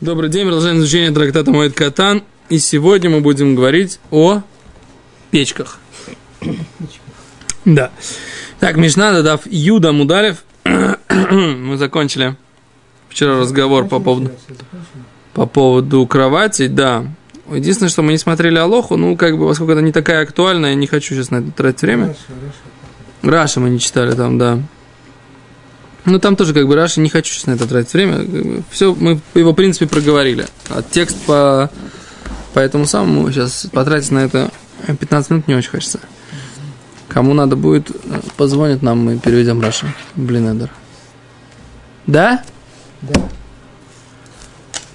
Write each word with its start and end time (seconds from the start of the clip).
Добрый 0.00 0.30
день, 0.30 0.44
продолжаем 0.44 0.78
изучение 0.78 1.10
трактата 1.10 1.50
Моэд 1.50 1.74
Катан. 1.74 2.22
И 2.48 2.58
сегодня 2.58 3.10
мы 3.10 3.20
будем 3.20 3.54
говорить 3.54 4.00
о 4.10 4.40
печках. 5.30 5.78
Да. 7.66 7.90
Так, 8.60 8.78
Мишна, 8.78 9.12
дадав 9.12 9.42
Юда 9.44 9.92
Мудалев. 9.92 10.42
мы 10.64 11.76
закончили 11.76 12.34
вчера 13.10 13.38
разговор 13.40 13.88
по 13.88 14.00
поводу, 14.00 14.30
по 15.34 15.44
поводу 15.44 16.06
кровати, 16.06 16.68
да. 16.68 17.04
Единственное, 17.52 17.90
что 17.90 18.00
мы 18.00 18.12
не 18.12 18.18
смотрели 18.18 18.56
Алоху, 18.56 18.96
ну, 18.96 19.18
как 19.18 19.36
бы, 19.36 19.46
поскольку 19.46 19.72
это 19.72 19.82
не 19.82 19.92
такая 19.92 20.22
актуальная, 20.22 20.70
я 20.70 20.76
не 20.76 20.86
хочу 20.86 21.14
сейчас 21.14 21.30
на 21.30 21.36
это 21.36 21.50
тратить 21.50 21.82
время. 21.82 22.16
Раша 23.20 23.60
мы 23.60 23.68
не 23.68 23.78
читали 23.78 24.14
там, 24.14 24.38
да. 24.38 24.60
Ну, 26.04 26.18
там 26.18 26.36
тоже 26.36 26.54
как 26.54 26.66
бы 26.66 26.74
Раши, 26.74 27.00
не 27.00 27.08
хочу 27.08 27.32
сейчас 27.32 27.46
на 27.46 27.52
это 27.52 27.66
тратить 27.66 27.92
время. 27.92 28.62
Все, 28.70 28.94
мы 28.94 29.20
его, 29.34 29.52
в 29.52 29.54
принципе, 29.54 29.86
проговорили. 29.86 30.46
А 30.68 30.82
текст 30.82 31.16
по, 31.26 31.70
по 32.54 32.58
этому 32.58 32.86
самому 32.86 33.30
сейчас 33.30 33.66
потратить 33.72 34.10
на 34.10 34.20
это 34.20 34.50
15 34.86 35.30
минут 35.30 35.48
не 35.48 35.54
очень 35.54 35.70
хочется. 35.70 36.00
Кому 37.08 37.34
надо 37.34 37.56
будет, 37.56 37.90
позвонит 38.36 38.82
нам, 38.82 39.04
мы 39.04 39.18
переведем 39.18 39.60
Раши. 39.60 39.92
Блин, 40.14 40.56
Эдер. 40.56 40.70
Да? 42.06 42.42
Да. 43.02 43.20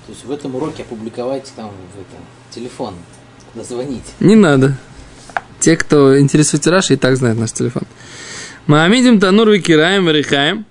То 0.05 0.11
есть 0.11 0.25
в 0.25 0.31
этом 0.31 0.55
уроке 0.55 0.83
опубликовать 0.83 1.51
там 1.55 1.69
в 1.69 1.99
этом, 1.99 2.23
телефон, 2.51 2.95
куда 3.51 3.65
звонить. 3.65 4.05
Не 4.19 4.35
надо. 4.35 4.77
Те, 5.59 5.77
кто 5.77 6.19
интересуется 6.19 6.71
Рашей, 6.71 6.95
и 6.95 6.99
так 6.99 7.17
знают 7.17 7.39
наш 7.39 7.51
телефон. 7.51 7.83
Маамидим 8.67 9.19
танур 9.19 9.49
викираем 9.49 10.05
варихаем 10.05 10.65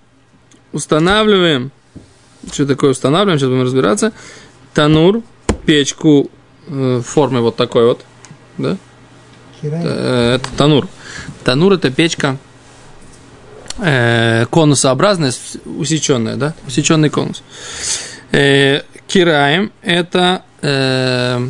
устанавливаем, 0.74 1.70
что 2.52 2.66
такое 2.66 2.90
устанавливаем, 2.90 3.38
сейчас 3.38 3.48
будем 3.48 3.62
разбираться, 3.62 4.12
танур, 4.74 5.22
печку 5.64 6.30
э, 6.66 7.00
формы 7.04 7.40
вот 7.40 7.56
такой 7.56 7.86
вот, 7.86 8.04
да? 8.58 8.76
Э, 9.62 10.34
это 10.34 10.48
танур. 10.56 10.88
Танур 11.44 11.72
это 11.74 11.90
печка 11.90 12.36
э, 13.78 14.46
конусообразная, 14.50 15.32
усеченная, 15.64 16.36
да? 16.36 16.54
Усеченный 16.66 17.08
конус. 17.08 17.42
Э, 18.32 18.82
кираем 19.06 19.70
это 19.80 20.42
э, 20.60 21.48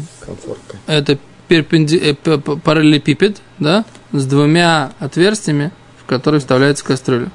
это 0.87 1.19
перпенди, 1.49 1.97
э, 1.97 2.15
параллелепипед, 2.15 3.39
да, 3.59 3.87
с 4.13 4.27
двумя 4.27 4.93
отверстиями, 4.99 5.73
в 6.03 6.07
которые 6.07 6.41
вставляется 6.41 6.85
кастрюля 6.85 7.31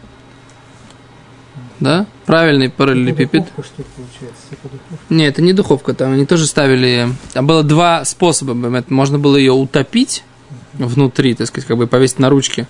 да? 1.80 2.06
Правильный 2.26 2.70
параллелепипед. 2.70 3.46
Нет, 5.10 5.34
это 5.34 5.42
не 5.42 5.54
духовка, 5.54 5.94
там 5.94 6.14
они 6.14 6.26
тоже 6.26 6.46
ставили. 6.46 7.10
Там 7.34 7.48
было 7.48 7.64
два 7.64 8.06
способа. 8.06 8.54
Можно 8.90 9.20
было 9.20 9.38
ее 9.38 9.54
утопить 9.54 10.24
внутри, 10.74 11.34
так 11.34 11.48
сказать, 11.48 11.68
как 11.68 11.78
бы 11.78 11.88
повесить 11.88 12.20
на 12.20 12.30
ручки. 12.30 12.68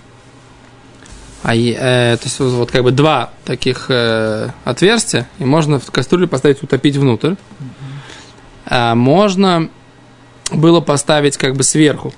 А, 1.42 1.56
э, 1.56 2.18
то 2.18 2.26
есть 2.26 2.40
вот 2.40 2.70
как 2.70 2.84
бы 2.84 2.92
два 2.92 3.32
таких 3.46 3.86
э, 3.90 4.50
отверстия, 4.66 5.30
и 5.40 5.46
можно 5.46 5.80
в 5.80 5.90
кастрюлю 5.90 6.28
поставить 6.28 6.62
утопить 6.62 6.98
внутрь. 6.98 7.36
А 8.66 8.94
можно 8.94 9.70
было 10.52 10.82
поставить 10.82 11.38
как 11.38 11.56
бы 11.56 11.64
сверху. 11.64 12.14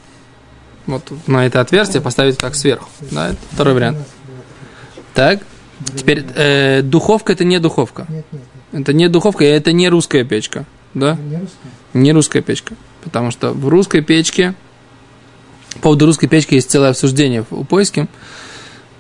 Вот 0.88 1.12
на 1.28 1.46
это 1.46 1.62
отверстие 1.62 2.02
поставить 2.02 2.38
так 2.38 2.56
сверху. 2.56 2.90
Да, 3.12 3.30
это 3.30 3.38
второй 3.52 3.76
вариант. 3.76 4.00
Так. 5.14 5.42
Теперь 5.96 6.26
э, 6.36 6.82
духовка 6.82 7.34
это 7.34 7.44
не 7.44 7.60
духовка. 7.60 8.06
Нет, 8.10 8.26
нет, 8.32 8.42
нет. 8.72 8.82
Это 8.82 8.94
не 8.94 9.10
духовка, 9.10 9.44
это 9.44 9.72
не 9.72 9.90
русская 9.90 10.24
печка. 10.24 10.66
Да? 10.94 11.16
Не 11.16 11.38
русская. 11.38 11.70
Не 11.94 12.14
русская 12.14 12.42
печка. 12.42 12.76
Потому 13.04 13.32
что 13.32 13.52
в 13.52 13.68
русской 13.68 14.02
печке, 14.02 14.54
по 15.76 15.80
поводу 15.80 16.06
русской 16.06 16.28
печки 16.28 16.56
есть 16.56 16.70
целое 16.70 16.92
обсуждение 16.92 17.46
у 17.52 17.64
поиски. 17.64 18.08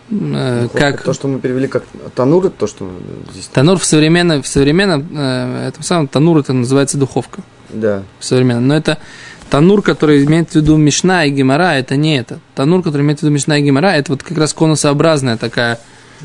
Э, 0.09 0.67
как... 0.73 1.03
То, 1.03 1.13
что 1.13 1.27
мы 1.27 1.39
перевели 1.39 1.67
как 1.67 1.83
танур, 2.15 2.45
это 2.47 2.55
то, 2.57 2.67
что 2.67 2.91
здесь... 3.31 3.47
Танур 3.47 3.79
в 3.79 3.85
современном, 3.85 4.41
в 4.41 4.47
современном 4.47 5.07
э, 5.15 5.67
этом 5.69 5.83
самом 5.83 6.07
танур 6.07 6.39
это 6.39 6.53
называется 6.53 6.97
духовка. 6.97 7.41
Да. 7.69 8.03
В 8.19 8.25
современном. 8.25 8.67
Но 8.67 8.75
это 8.75 8.97
танур, 9.49 9.81
который 9.81 10.23
имеет 10.25 10.51
в 10.51 10.55
виду 10.55 10.75
Мишна 10.77 11.25
и 11.25 11.29
Гемора, 11.29 11.75
это 11.75 11.95
не 11.95 12.17
это. 12.17 12.39
Танур, 12.55 12.83
который 12.83 13.03
имеет 13.03 13.19
в 13.19 13.23
виду 13.23 13.33
Мишна 13.33 13.57
и 13.57 13.61
Гемора, 13.61 13.93
это 13.93 14.11
вот 14.11 14.23
как 14.23 14.37
раз 14.37 14.53
конусообразная 14.53 15.37
такая 15.37 15.79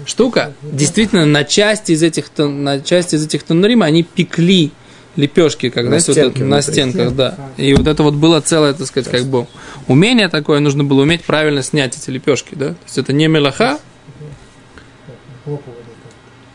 штука. 0.05 0.53
Действительно, 0.63 1.27
на 1.27 1.45
части 1.45 1.93
из 1.93 2.03
этих, 2.03 2.27
на 2.37 2.81
части 2.81 3.15
из 3.15 3.25
этих 3.25 3.43
танурим 3.43 3.83
они 3.83 4.03
пекли 4.03 4.73
лепешки, 5.17 5.71
как, 5.71 5.85
на, 5.85 5.99
знаете, 5.99 6.25
вот 6.27 6.39
на 6.39 6.63
стенках, 6.63 7.15
да. 7.15 7.37
И 7.57 7.75
вот 7.75 7.87
это 7.87 8.03
вот 8.03 8.15
было 8.15 8.41
целое, 8.41 8.75
так 8.75 8.87
сказать, 8.87 9.11
как 9.11 9.25
бы 9.25 9.47
умение 9.89 10.29
такое, 10.29 10.61
нужно 10.61 10.85
было 10.85 11.03
уметь 11.03 11.25
правильно 11.25 11.63
снять 11.63 11.97
эти 11.97 12.11
лепешки, 12.11 12.55
да. 12.55 12.69
То 12.69 12.77
есть 12.85 12.99
это 12.99 13.13
не 13.13 13.27
мелаха. 13.27 13.79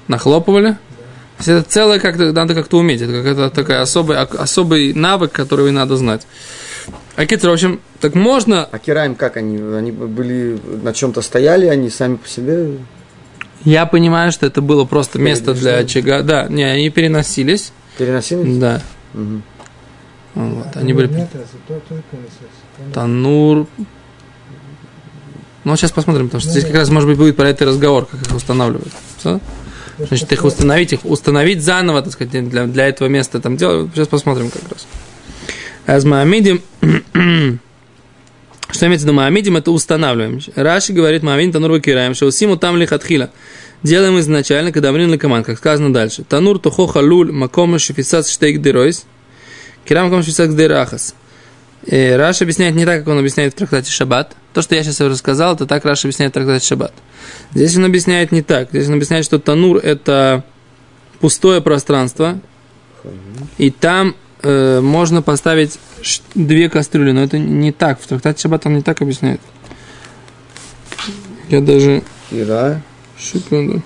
Нахлопывали. 0.07 0.77
То 1.37 1.37
есть 1.37 1.49
это 1.49 1.63
целое 1.63 1.99
как-то, 1.99 2.31
надо 2.31 2.53
как-то 2.53 2.77
уметь. 2.77 3.01
Это 3.01 3.13
какая-то 3.13 3.49
такая 3.49 3.81
особый, 3.81 4.17
особый 4.17 4.93
навык, 4.93 5.31
который 5.31 5.71
надо 5.71 5.97
знать. 5.97 6.27
А 7.15 7.25
Китр, 7.25 7.49
в 7.49 7.53
общем, 7.53 7.79
так 7.99 8.15
можно... 8.15 8.65
А 8.65 8.79
кираем 8.79 9.15
как 9.15 9.37
они? 9.37 9.57
Они 9.57 9.91
были 9.91 10.59
на 10.83 10.93
чем-то 10.93 11.21
стояли, 11.21 11.65
они 11.65 11.89
сами 11.89 12.15
по 12.15 12.27
себе 12.27 12.77
я 13.65 13.85
понимаю, 13.85 14.31
что 14.31 14.45
это 14.45 14.61
было 14.61 14.85
просто 14.85 15.19
место 15.19 15.53
для 15.53 15.77
очага. 15.77 16.21
Да, 16.21 16.47
не, 16.47 16.63
они 16.63 16.89
переносились. 16.89 17.71
Переносились? 17.97 18.57
Да. 18.57 18.81
Угу. 19.13 19.41
Вот, 20.35 20.75
они 20.75 20.93
были... 20.93 21.27
Танур. 22.93 23.67
Ну, 25.63 25.75
сейчас 25.75 25.91
посмотрим, 25.91 26.27
потому 26.27 26.41
что 26.41 26.49
здесь 26.49 26.65
как 26.65 26.75
раз, 26.75 26.89
может 26.89 27.07
быть, 27.07 27.17
будет 27.17 27.35
про 27.35 27.49
это 27.49 27.65
разговор, 27.65 28.05
как 28.05 28.21
их 28.21 28.35
устанавливать. 28.35 28.91
Что? 29.19 29.39
Значит, 29.97 30.31
их 30.31 30.43
установить, 30.43 30.93
их 30.93 31.05
установить 31.05 31.61
заново, 31.61 32.01
так 32.01 32.13
сказать, 32.13 32.49
для, 32.49 32.65
для 32.65 32.87
этого 32.87 33.07
места 33.07 33.39
там 33.39 33.57
делать. 33.57 33.91
Сейчас 33.93 34.07
посмотрим 34.07 34.49
как 34.49 34.63
раз. 34.71 34.87
Азмаамидим. 35.85 36.61
Что 38.71 38.87
имеется 38.87 39.05
в 39.05 39.09
виду 39.09 39.17
Маамидим, 39.17 39.57
это 39.57 39.71
устанавливаем. 39.71 40.39
Раши 40.55 40.93
говорит 40.93 41.23
Маамидим 41.23 41.51
Танур 41.51 41.71
Вакираем, 41.71 42.13
что 42.13 42.25
усиму 42.25 42.57
там 42.57 42.77
лихатхила. 42.77 43.29
Делаем 43.83 44.19
изначально, 44.19 44.71
когда 44.71 44.91
мрин 44.91 45.17
команд, 45.17 45.45
как 45.45 45.57
сказано 45.57 45.91
дальше. 45.91 46.23
Танур 46.23 46.59
тухо 46.59 46.87
халуль 46.87 47.31
макома 47.31 47.79
шифисац 47.79 48.29
штейк 48.29 48.61
деройс. 48.61 49.05
Кирам 49.85 50.05
макома 50.05 50.23
шифисац 50.23 50.53
дерахас. 50.53 51.15
Раш 51.87 52.41
объясняет 52.43 52.75
не 52.75 52.85
так, 52.85 52.99
как 52.99 53.07
он 53.07 53.17
объясняет 53.17 53.53
в 53.53 53.55
трактате 53.55 53.91
Шаббат. 53.91 54.35
То, 54.53 54.61
что 54.61 54.75
я 54.75 54.83
сейчас 54.83 54.99
рассказал, 55.01 55.55
это 55.55 55.65
так 55.65 55.83
Раш 55.83 56.05
объясняет 56.05 56.31
в 56.31 56.33
трактате 56.35 56.65
Шаббат. 56.65 56.93
Здесь 57.55 57.75
он 57.75 57.85
объясняет 57.85 58.31
не 58.31 58.43
так. 58.43 58.69
Здесь 58.69 58.87
он 58.87 58.93
объясняет, 58.93 59.25
что 59.25 59.39
танур– 59.39 59.77
это 59.83 60.43
пустое 61.19 61.59
пространство, 61.61 62.39
и 63.57 63.71
там 63.71 64.15
э, 64.43 64.79
можно 64.79 65.21
поставить 65.23 65.79
две 66.35 66.69
кастрюли, 66.69 67.11
но 67.11 67.21
это 67.21 67.37
не 67.37 67.71
так. 67.71 67.99
В 67.99 68.07
трактате 68.07 68.41
Шаббат 68.41 68.65
он 68.65 68.75
не 68.75 68.81
так 68.81 69.01
объясняет. 69.01 69.41
Я 71.49 71.61
даже... 71.61 72.03
Ира. 72.31 72.81
Секунду. 73.19 73.81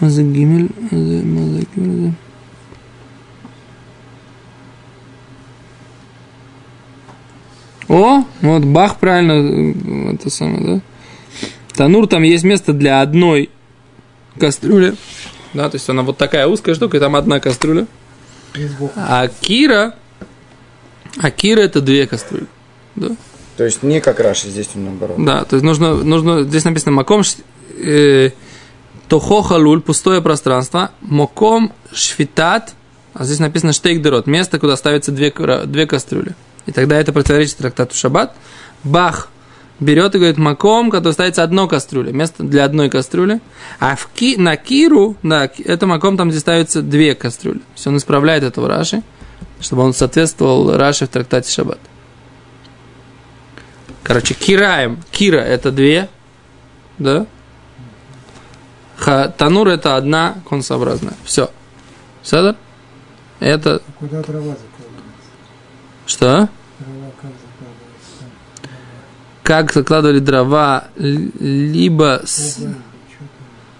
Мазагимель. 0.00 0.70
Мазагимель. 0.90 2.12
О, 7.88 8.24
вот 8.40 8.64
Бах 8.64 8.98
правильно 8.98 10.12
это 10.14 10.30
самое, 10.30 10.64
да? 10.64 10.80
Танур 11.74 12.06
там 12.06 12.22
есть 12.22 12.44
место 12.44 12.72
для 12.72 13.00
одной 13.00 13.50
кастрюли. 14.38 14.94
Да, 15.52 15.68
то 15.68 15.76
есть 15.76 15.88
она 15.88 16.02
вот 16.02 16.16
такая 16.18 16.46
узкая 16.46 16.74
штука, 16.74 16.96
и 16.96 17.00
там 17.00 17.14
одна 17.14 17.40
кастрюля. 17.40 17.86
А 18.96 19.28
Кира 19.28 19.96
а 21.18 21.30
кира 21.30 21.60
это 21.60 21.80
две 21.80 22.06
кастрюли. 22.06 22.46
Да? 22.96 23.08
То 23.56 23.64
есть 23.64 23.82
не 23.82 24.00
как 24.00 24.20
Раши, 24.20 24.48
здесь 24.48 24.70
наоборот. 24.74 25.16
Да, 25.24 25.44
то 25.44 25.56
есть 25.56 25.64
нужно, 25.64 25.94
нужно 25.94 26.42
здесь 26.42 26.64
написано 26.64 26.92
маком 26.92 27.22
э, 27.78 28.30
тохо 29.08 29.42
халуль, 29.42 29.80
пустое 29.80 30.20
пространство, 30.20 30.90
моком 31.00 31.72
шфитат, 31.92 32.74
а 33.12 33.24
здесь 33.24 33.38
написано 33.38 33.72
штейк 33.72 34.02
дерот, 34.02 34.26
место, 34.26 34.58
куда 34.58 34.76
ставятся 34.76 35.12
две, 35.12 35.32
две 35.66 35.86
кастрюли. 35.86 36.34
И 36.66 36.72
тогда 36.72 36.98
это 36.98 37.12
противоречит 37.12 37.58
трактату 37.58 37.94
Шаббат. 37.94 38.34
Бах 38.82 39.28
берет 39.78 40.14
и 40.14 40.18
говорит 40.18 40.38
маком, 40.38 40.90
который 40.90 41.12
ставится 41.12 41.42
одно 41.42 41.68
кастрюля, 41.68 42.12
место 42.12 42.42
для 42.42 42.64
одной 42.64 42.90
кастрюли. 42.90 43.40
А 43.78 43.96
в 43.96 44.08
ки, 44.14 44.36
на 44.36 44.56
киру, 44.56 45.16
да, 45.22 45.50
это 45.64 45.86
маком, 45.86 46.16
там 46.16 46.30
где 46.30 46.38
ставятся 46.38 46.82
две 46.82 47.14
кастрюли. 47.14 47.60
Все 47.74 47.90
он 47.90 47.98
исправляет 47.98 48.42
этого 48.42 48.68
Раши 48.68 49.02
чтобы 49.64 49.82
он 49.82 49.94
соответствовал 49.94 50.76
Раши 50.76 51.06
в 51.06 51.08
трактате 51.08 51.50
Шаббат. 51.50 51.78
Короче, 54.02 54.34
кираем. 54.34 55.02
Кира– 55.10 55.38
это 55.38 55.72
две, 55.72 56.10
да? 56.98 57.26
Ха, 58.98 59.28
танур– 59.28 59.68
это 59.70 59.96
одна 59.96 60.36
конусообразная. 60.46 61.14
Все. 61.24 61.50
Седер? 62.22 62.56
Это 63.40 63.80
Куда 63.98 64.22
дрова 64.22 64.54
закладывается? 64.54 65.30
что? 66.06 66.48
Как 66.78 67.32
закладывается? 67.32 68.24
Как 69.42 69.72
закладывали 69.72 70.18
дрова, 70.18 70.84
либо 70.96 72.20
с... 72.24 72.58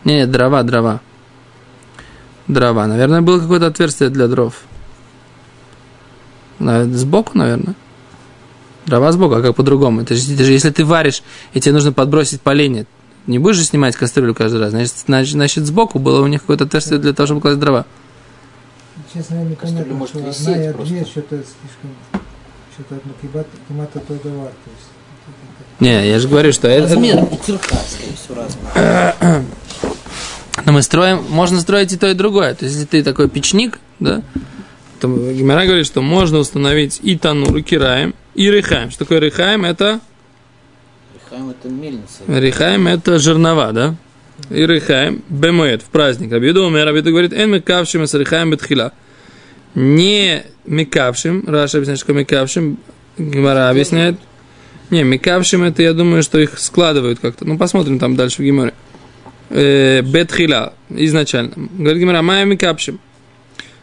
Не, 0.04 0.16
не, 0.16 0.26
дрова, 0.26 0.62
дрова. 0.62 1.00
Дрова. 2.48 2.86
Наверное, 2.86 3.20
было 3.20 3.38
какое-то 3.38 3.66
отверстие 3.66 4.08
для 4.08 4.28
дров. 4.28 4.62
Сбоку, 6.58 7.36
наверное. 7.36 7.74
Дрова 8.86 9.12
сбоку, 9.12 9.36
а 9.36 9.42
как 9.42 9.56
по-другому? 9.56 10.02
Это 10.02 10.14
же, 10.14 10.34
это 10.34 10.44
же 10.44 10.52
если 10.52 10.70
ты 10.70 10.84
варишь, 10.84 11.22
и 11.54 11.60
тебе 11.60 11.72
нужно 11.72 11.92
подбросить 11.92 12.42
поленье, 12.42 12.86
не 13.26 13.38
будешь 13.38 13.56
же 13.56 13.64
снимать 13.64 13.96
кастрюлю 13.96 14.34
каждый 14.34 14.60
раз. 14.60 14.70
Значит, 14.70 14.94
значит, 15.06 15.32
значит, 15.32 15.66
сбоку 15.66 15.98
было 15.98 16.22
у 16.22 16.26
них 16.26 16.42
какое-то 16.42 16.64
отверстие 16.64 16.98
для 16.98 17.14
того, 17.14 17.26
чтобы 17.26 17.40
класть 17.40 17.58
дрова. 17.58 17.86
Честно, 19.12 19.36
я 19.36 19.42
не 19.44 19.92
может 19.92 20.16
что 20.16 20.50
одна 20.50 20.64
и 20.64 20.72
две 20.72 21.04
что-то 21.04 21.36
слишком... 21.36 21.90
Что-то 22.74 22.96
одно 22.96 23.12
кибат, 23.22 23.46
кимата 23.68 24.00
то 24.00 24.14
давар. 24.14 24.48
То 24.48 24.70
есть, 24.70 25.80
Не, 25.80 26.08
я 26.08 26.18
же 26.18 26.28
говорю, 26.28 26.52
что 26.52 26.68
это... 26.68 26.94
Размер 26.94 27.24
бутерка, 27.24 27.76
скорее 27.88 28.16
всего, 28.16 28.34
разный. 28.34 29.46
Но 30.64 30.72
мы 30.72 30.82
строим, 30.82 31.24
можно 31.30 31.60
строить 31.60 31.92
и 31.92 31.96
то, 31.96 32.08
и 32.08 32.14
другое. 32.14 32.54
То 32.54 32.64
есть, 32.64 32.76
если 32.76 32.88
ты 32.88 33.02
такой 33.02 33.28
печник, 33.28 33.78
да, 34.00 34.22
то 35.04 35.32
Гимера 35.32 35.66
говорит, 35.66 35.86
что 35.86 36.00
можно 36.02 36.38
установить 36.38 37.00
и 37.02 37.16
танур, 37.16 37.56
и 37.56 37.62
кираем, 37.62 38.14
и 38.34 38.50
рехаем. 38.50 38.90
Что 38.90 39.00
такое 39.00 39.20
рехаем? 39.20 39.64
Это 39.64 40.00
Рихаем 41.14 41.50
это 41.50 41.68
мельница. 41.68 42.22
рехаем 42.26 42.86
это 42.86 43.18
жернова, 43.18 43.72
да? 43.72 43.96
И 44.50 44.66
рехаем 44.66 45.22
бемоет 45.28 45.82
в 45.82 45.86
праздник. 45.86 46.32
Рабиуда 46.32 46.62
умер, 46.62 46.86
Рабиуда 46.86 47.10
говорит, 47.10 47.32
эн 47.32 47.50
мекавшим 47.50 48.06
с 48.06 48.14
рехаем 48.14 48.50
бетхила. 48.50 48.92
Не 49.74 50.44
мекавшим, 50.64 51.44
Раша 51.46 51.78
объясняет, 51.78 52.00
что 52.00 52.12
мекавшим, 52.12 52.78
Гимара 53.18 53.68
объясняет. 53.68 54.18
Не, 54.90 55.02
мекавшим 55.02 55.64
это, 55.64 55.82
я 55.82 55.92
думаю, 55.92 56.22
что 56.22 56.38
их 56.38 56.58
складывают 56.58 57.18
как-то. 57.18 57.44
Ну, 57.44 57.58
посмотрим 57.58 57.98
там 57.98 58.16
дальше 58.16 58.42
в 58.42 58.44
Гимаре. 58.44 58.74
Э, 59.50 60.02
Бетхила, 60.02 60.74
изначально. 60.88 61.52
Говорит 61.56 62.00
Гимара, 62.00 62.22
майя 62.22 62.44
мекавшим. 62.44 63.00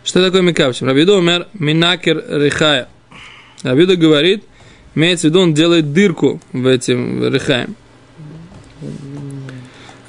Что 0.03 0.23
такое 0.23 0.41
мекавшим? 0.41 0.87
Рабиуда 0.87 1.15
умер, 1.15 1.47
минакер 1.53 2.23
рехая. 2.27 2.87
Рабиуда 3.63 3.95
говорит, 3.95 4.43
имеется 4.95 5.27
в 5.27 5.29
виду, 5.29 5.41
он 5.41 5.53
делает 5.53 5.93
дырку 5.93 6.41
в 6.51 6.65
этим 6.65 7.33
рехаем. 7.33 7.75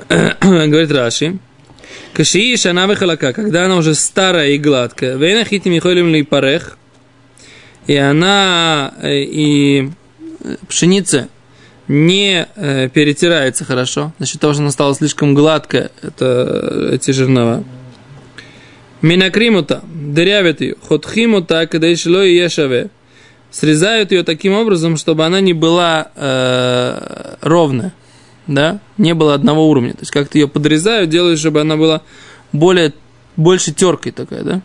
Говорит 0.40 0.90
Раши. 0.90 1.38
Кашии 2.14 2.56
шана 2.56 2.86
вехалака, 2.86 3.32
когда 3.32 3.64
она 3.64 3.76
уже 3.76 3.94
старая 3.94 4.50
и 4.50 4.58
гладкая. 4.58 5.16
Вейна 5.16 5.44
хитим 5.44 5.76
ихолим 5.76 6.12
ли 6.12 6.22
парех. 6.22 6.76
И 7.86 7.96
она 7.96 8.92
э, 9.02 9.22
и 9.22 9.90
э, 10.44 10.56
пшеница 10.68 11.28
не 11.88 12.46
э, 12.54 12.88
перетирается 12.90 13.64
хорошо. 13.64 14.12
Значит, 14.18 14.40
того, 14.40 14.52
что 14.52 14.62
она 14.62 14.70
стала 14.70 14.94
слишком 14.94 15.34
гладкая, 15.34 15.90
это 16.02 16.90
эти 16.92 17.10
жернова. 17.10 17.64
Минакримута, 19.02 19.82
дырявят 19.92 20.60
ее, 20.60 20.76
хотхимута, 20.88 21.66
когда 21.66 21.88
и 21.88 22.36
ешаве. 22.36 22.90
Срезают 23.50 24.12
ее 24.12 24.22
таким 24.22 24.54
образом, 24.54 24.96
чтобы 24.96 25.26
она 25.26 25.40
не 25.40 25.52
была 25.52 26.10
э, 26.14 27.34
ровная, 27.42 27.92
да, 28.46 28.80
не 28.96 29.12
было 29.12 29.34
одного 29.34 29.68
уровня. 29.68 29.92
То 29.92 30.00
есть 30.00 30.10
как-то 30.12 30.38
ее 30.38 30.48
подрезают, 30.48 31.10
делают, 31.10 31.38
чтобы 31.38 31.60
она 31.60 31.76
была 31.76 32.00
более, 32.52 32.94
больше 33.36 33.72
теркой 33.74 34.12
такая, 34.12 34.42
да. 34.42 34.62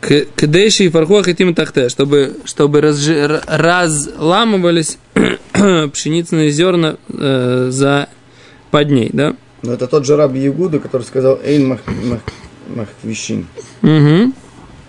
К- 0.00 0.26
Кадеши 0.34 0.84
и 0.84 0.88
фархуах 0.88 1.28
и 1.28 1.34
тим 1.34 1.54
тахте, 1.54 1.88
чтобы, 1.88 2.36
чтобы 2.44 2.80
разжи- 2.80 3.14
р- 3.14 3.42
разламывались 3.46 4.98
пшеничные 5.92 6.50
зерна 6.50 6.96
э, 7.08 7.68
за 7.70 8.08
под 8.70 8.90
ней, 8.90 9.10
да. 9.12 9.36
Но 9.62 9.72
это 9.72 9.86
тот 9.88 10.06
же 10.06 10.16
раб 10.16 10.34
Ягуда, 10.34 10.78
который 10.78 11.02
сказал 11.02 11.38
Эйн 11.42 11.66
мах, 11.68 11.80
мах, 12.04 12.20
махвищин. 12.68 13.46
Угу. 13.82 14.32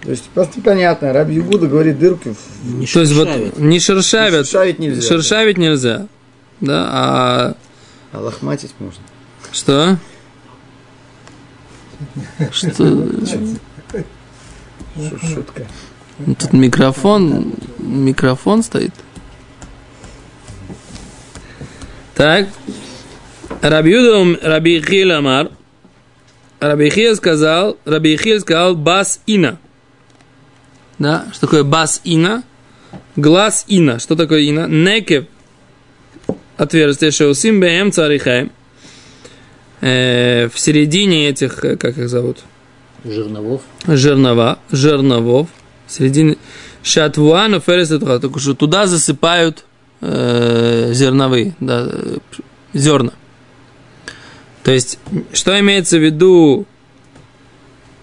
То 0.01 0.12
есть 0.12 0.25
просто 0.30 0.62
понятно, 0.62 1.12
раб 1.12 1.30
Ягуда 1.30 1.68
говорит 1.68 1.98
дырки 2.00 2.33
в- 2.33 2.80
Не 2.80 2.86
То 2.86 3.00
есть 3.01 3.13
вот 3.13 3.57
не 3.57 3.80
шершавят, 3.80 4.45
шершавить 4.45 4.80
нельзя. 4.80 5.01
шершавить 5.07 5.57
нельзя, 5.57 6.07
да, 6.62 6.88
а 6.92 7.56
А 8.13 8.19
лохматить 8.19 8.74
можно. 8.80 9.01
что? 9.51 9.98
Что? 12.51 12.69
Шу- 13.25 13.60
Шутка. 15.27 15.66
Ну, 16.19 16.36
Тут 16.36 16.54
микрофон, 16.54 17.54
микрофон 17.80 18.63
стоит. 18.63 18.94
Так. 22.16 22.48
Рабиуда, 23.61 24.39
Раби 24.41 24.81
Хил 24.81 25.11
Амар. 25.11 25.51
Раби 26.59 26.89
Хил 26.89 27.15
сказал, 27.15 27.77
Раби 27.85 28.17
Хил 28.17 28.39
сказал 28.39 28.75
бас 28.75 29.21
ина. 29.27 29.59
Да, 30.97 31.27
что 31.31 31.41
такое 31.47 31.63
бас 31.63 32.01
ина? 32.03 32.43
Глаз 33.15 33.65
ина. 33.67 33.99
Что 33.99 34.15
такое 34.15 34.41
ина? 34.49 34.67
Некев. 34.67 35.25
Отверстие 36.57 37.11
шеусим 37.11 37.59
бэм 37.59 37.91
царихаем. 37.91 38.51
Э, 39.81 40.49
в 40.49 40.59
середине 40.59 41.29
этих, 41.29 41.63
э, 41.63 41.77
как 41.77 41.97
их 41.97 42.09
зовут? 42.09 42.39
Жерновов. 43.05 43.61
жернова, 43.87 44.59
жерновов, 44.71 45.47
в 45.87 45.91
середине 45.91 46.35
шатвуану 46.83 47.61
ферес 47.61 47.87
только 47.87 48.39
что 48.39 48.53
туда 48.53 48.87
засыпают 48.87 49.63
э, 50.01 50.91
зерновые, 50.93 51.55
да, 51.61 51.87
э, 51.87 52.17
зерна. 52.73 53.13
То 54.63 54.71
есть, 54.71 55.00
что 55.33 55.57
имеется 55.59 55.97
в 55.97 56.03
виду, 56.03 56.65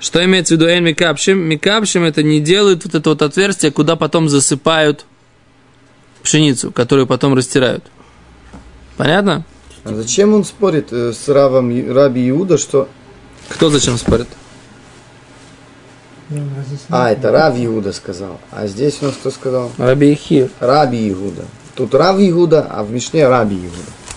что 0.00 0.24
имеется 0.24 0.54
в 0.54 0.56
виду 0.58 0.66
эль 0.68 0.80
микапшим? 0.80 1.38
Микапшим 1.38 2.02
это 2.04 2.22
не 2.22 2.40
делают 2.40 2.84
вот 2.84 2.94
это 2.94 3.10
вот 3.10 3.22
отверстие, 3.22 3.70
куда 3.72 3.96
потом 3.96 4.28
засыпают 4.28 5.04
пшеницу, 6.22 6.70
которую 6.72 7.06
потом 7.06 7.34
растирают. 7.34 7.84
Понятно? 8.96 9.44
А 9.84 9.94
зачем 9.94 10.34
он 10.34 10.44
спорит 10.44 10.92
э, 10.92 11.12
с 11.12 11.28
рабом 11.28 11.70
Ю- 11.70 11.92
Раби 11.94 12.28
Иуда, 12.30 12.58
что... 12.58 12.88
Кто 13.48 13.70
зачем 13.70 13.96
спорит? 13.98 14.26
Разъясняет, 16.28 16.80
А, 16.90 17.10
это 17.12 17.30
Рав 17.30 17.54
Иуда 17.56 17.92
сказал. 17.92 18.40
А 18.50 18.66
здесь 18.66 18.98
он 19.02 19.12
что 19.12 19.30
сказал? 19.30 19.70
Раби 19.78 20.12
Ихир. 20.12 20.50
Раби 20.58 21.08
Иуда. 21.12 21.44
Тут 21.76 21.94
Рав 21.94 22.16
Иуда, 22.18 22.62
а 22.68 22.82
в 22.82 22.90
Мишне 22.90 23.28
Раби 23.28 23.54
Иуда. 23.56 23.76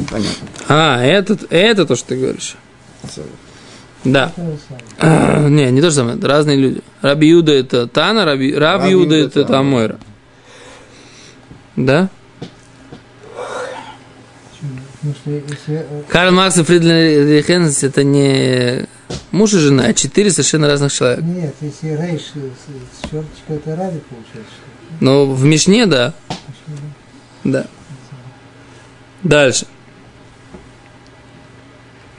Понятно. 0.09 0.47
А, 0.67 1.03
этот, 1.03 1.51
это 1.51 1.85
то, 1.85 1.95
что 1.95 2.09
ты 2.09 2.17
говоришь. 2.17 2.55
Да. 4.05 4.31
самое. 4.99 5.49
Не, 5.49 5.71
не 5.71 5.81
то 5.81 5.89
же 5.89 5.95
самое, 5.95 6.17
это 6.17 6.27
разные 6.27 6.57
люди. 6.57 6.81
Раби 7.01 7.27
Юда 7.27 7.51
это 7.51 7.87
Тана, 7.87 8.23
Раби, 8.23 8.53
Раб 8.55 8.85
Юда 8.85 9.15
это 9.15 9.41
это 9.41 9.59
Амойра. 9.59 9.99
Да? 11.75 12.09
Карл 16.09 16.33
Маркс 16.33 16.57
и 16.57 16.63
Фридлин 16.63 17.29
Рихенс 17.29 17.83
это 17.83 18.03
не 18.03 18.85
муж 19.31 19.53
и 19.53 19.57
жена, 19.57 19.85
а 19.85 19.93
четыре 19.93 20.29
совершенно 20.29 20.67
разных 20.67 20.91
человека. 20.91 21.21
Нет, 21.23 21.55
если 21.61 21.87
рейш 21.95 22.21
с, 22.21 23.01
черточкой, 23.03 23.57
это 23.57 23.75
ради 23.75 23.99
получается? 23.99 24.53
Но 24.99 25.25
в 25.25 25.43
Мишне, 25.45 25.85
да. 25.85 26.13
Да. 27.43 27.65
Дальше. 29.23 29.65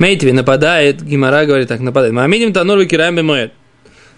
Мейтви 0.00 0.32
нападает, 0.32 1.02
Гимара 1.02 1.44
говорит 1.44 1.68
так, 1.68 1.80
нападает. 1.80 2.14
Мамидим 2.14 2.54
танур 2.54 2.78
выкираем 2.78 3.16
бемоэд. 3.16 3.52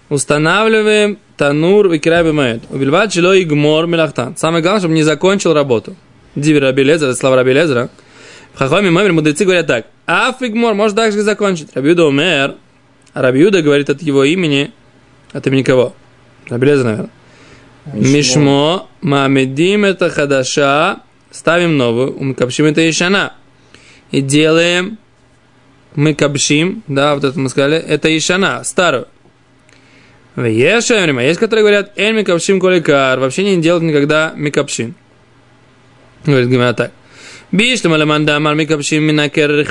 Устанавливаем 0.09 1.19
танур 1.35 1.89
выкираем 1.89 2.27
бемоэд. 2.27 2.63
Убивать 2.69 3.11
чело 3.11 3.33
и 3.33 3.43
гмор 3.43 3.85
мелахтан. 3.85 4.37
Самое 4.37 4.63
главное, 4.63 4.79
чтобы 4.79 4.93
не 4.93 5.03
закончил 5.03 5.53
работу. 5.53 5.97
Диви 6.35 6.57
Раби 6.59 6.83
Лезер, 6.83 7.09
это 7.09 7.19
слова 7.19 7.35
Раби 7.35 7.51
Лезера. 7.51 7.89
В 8.53 8.59
Хахоме 8.59 8.91
Мамер 8.91 9.11
мудрецы 9.11 9.43
говорят 9.43 9.67
так. 9.67 9.87
Аф 10.05 10.41
и 10.41 10.47
гмор, 10.47 10.73
может 10.73 10.95
так 10.95 11.11
же 11.11 11.21
закончить. 11.21 11.75
Рабиуда 11.75 12.05
умер. 12.05 12.55
А 13.13 13.21
Рабиуда 13.21 13.61
говорит 13.61 13.89
от 13.89 14.01
его 14.01 14.23
имени, 14.23 14.71
от 15.33 15.45
имени 15.47 15.63
кого? 15.63 15.93
Раби 16.47 16.65
Лезер, 16.65 16.85
наверное. 16.85 17.09
Мишмо, 17.91 18.87
мамедим 19.01 19.83
это 19.83 20.09
хадаша, 20.09 21.01
ставим 21.29 21.75
новую, 21.75 22.17
умкапшим 22.17 22.67
это 22.67 22.89
ишана. 22.89 23.33
И 24.11 24.21
делаем, 24.21 24.97
мы 25.95 26.13
капшим, 26.13 26.83
да, 26.87 27.15
вот 27.15 27.23
это 27.23 27.39
мы 27.39 27.49
сказали, 27.49 27.77
это 27.77 28.15
ишана, 28.15 28.63
старую. 28.63 29.07
Есть 30.35 30.89
есть, 30.89 31.39
которые 31.39 31.63
говорят, 31.63 31.91
эль 31.95 32.15
микапшим 32.15 32.59
коликар, 32.59 33.19
вообще 33.19 33.43
не 33.43 33.61
делают 33.61 33.83
никогда 33.83 34.33
микапшим. 34.35 34.95
Говорит 36.25 36.49
Гимара 36.49 36.73
так. 36.73 36.91
Биштам 37.51 37.93
аламанда 37.93 38.35
амар 38.35 38.55
микапшин 38.55 39.03
минакер. 39.03 39.63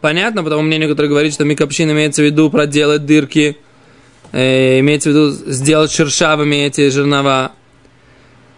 Понятно, 0.00 0.42
потому 0.42 0.62
мнению, 0.62 0.88
которое 0.88 1.08
говорит, 1.08 1.32
что 1.32 1.44
микапшин 1.44 1.92
имеется 1.92 2.22
в 2.22 2.24
виду 2.24 2.50
проделать 2.50 3.06
дырки, 3.06 3.56
э, 4.32 4.80
имеется 4.80 5.10
в 5.10 5.12
виду 5.12 5.30
сделать 5.30 5.92
шершавыми 5.92 6.56
эти 6.66 6.88
жернова. 6.88 7.52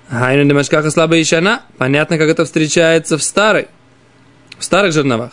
Хайну 0.08 0.48
демашкаха 0.48 0.90
слабая 0.90 1.20
ишана. 1.20 1.62
Понятно, 1.76 2.16
как 2.16 2.30
это 2.30 2.46
встречается 2.46 3.18
в 3.18 3.22
старой, 3.22 3.66
в 4.58 4.64
старых 4.64 4.94
жерновах. 4.94 5.32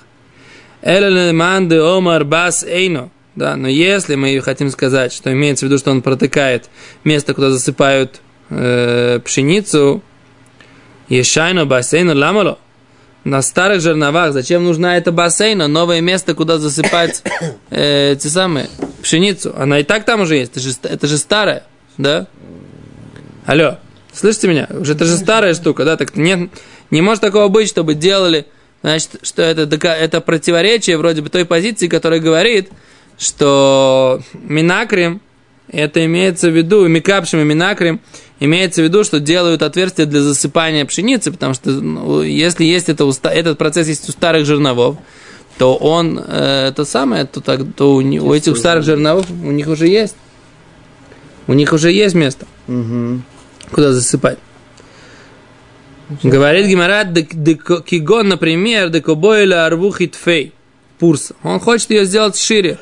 Элеманды 0.84 1.80
омар 1.80 2.26
бас 2.26 2.64
эйно. 2.64 3.10
Да, 3.36 3.56
но 3.56 3.68
если 3.68 4.14
мы 4.16 4.40
хотим 4.42 4.70
сказать, 4.70 5.12
что 5.12 5.32
имеется 5.32 5.66
в 5.66 5.70
виду, 5.70 5.80
что 5.80 5.90
он 5.90 6.04
протыкает 6.04 6.70
место, 7.04 7.34
куда 7.34 7.50
засыпают 7.50 8.22
э, 8.50 9.20
пшеницу, 9.26 10.04
ешайно 11.10 11.66
бассейну 11.66 12.16
ламало, 12.16 12.60
на 13.24 13.42
старых 13.42 13.82
жерновах, 13.82 14.34
зачем 14.34 14.66
нужна 14.66 14.98
эта 14.98 15.12
бассейна, 15.12 15.68
новое 15.68 16.02
место, 16.02 16.36
куда 16.36 16.60
засыпать 16.60 17.24
э, 17.72 18.16
те 18.20 18.30
самые 18.30 18.70
пшеницу. 19.02 19.54
Она 19.58 19.80
и 19.80 19.84
так 19.84 20.06
там 20.06 20.22
уже 20.22 20.36
есть, 20.36 20.52
это 20.52 20.60
же, 20.60 20.76
это 20.84 21.08
же 21.08 21.18
старая, 21.18 21.64
да? 21.98 22.28
Алло, 23.46 23.78
слышите 24.14 24.48
меня? 24.48 24.68
Уже 24.70 24.94
это 24.94 25.06
же 25.06 25.18
старая 25.18 25.56
штука, 25.56 25.86
да? 25.86 25.98
Так 25.98 26.16
нет, 26.16 26.50
не 26.92 27.02
может 27.02 27.22
такого 27.22 27.48
быть, 27.48 27.70
чтобы 27.70 27.96
делали, 27.96 28.46
значит, 28.84 29.12
что 29.24 29.42
это, 29.42 29.64
это 29.88 30.22
противоречие 30.22 30.98
вроде 30.98 31.22
бы 31.22 31.30
той 31.30 31.46
позиции, 31.46 31.88
которая 31.88 32.20
говорит, 32.20 32.70
что 33.18 34.22
Минакрим, 34.34 35.22
это 35.70 36.06
имеется 36.06 36.50
в 36.50 36.56
виду, 36.56 36.88
Микапшим 36.88 37.40
и 37.40 37.44
Минакрим, 37.44 38.02
имеется 38.40 38.82
в 38.82 38.84
виду, 38.84 39.04
что 39.04 39.20
делают 39.20 39.62
отверстия 39.62 40.06
для 40.06 40.22
засыпания 40.22 40.86
пшеницы, 40.86 41.32
потому 41.32 41.54
что 41.54 41.72
ну, 41.72 42.22
если 42.22 42.66
есть 42.66 42.90
это, 42.90 43.10
этот 43.30 43.58
процесс 43.58 43.88
есть 43.88 44.08
у 44.10 44.12
старых 44.12 44.46
жерновов, 44.46 44.98
то 45.58 45.76
он, 45.76 46.20
э, 46.20 46.68
это 46.70 46.84
самое, 46.84 47.26
то, 47.26 47.40
так, 47.40 47.62
то 47.76 47.96
у, 47.96 48.00
у 48.00 48.34
этих 48.34 48.58
старых 48.58 48.84
жерновов 48.84 49.30
у 49.30 49.52
них 49.52 49.68
уже 49.68 49.88
есть. 49.88 50.16
У 51.48 51.54
них 51.54 51.74
уже 51.74 51.92
есть 51.92 52.16
место, 52.16 52.46
Угу. 52.68 53.22
куда 53.72 53.94
засыпать. 53.94 54.40
Говорит 56.22 56.68
Гимарат, 56.68 57.08
кигон, 57.86 58.28
например, 58.28 58.90
декобойля 58.90 59.66
арвухит 59.66 60.16
фей, 60.16 60.54
пурс. 61.00 61.32
Он 61.44 61.60
хочет 61.60 61.90
ее 61.92 62.06
сделать 62.06 62.38
шире. 62.38 62.78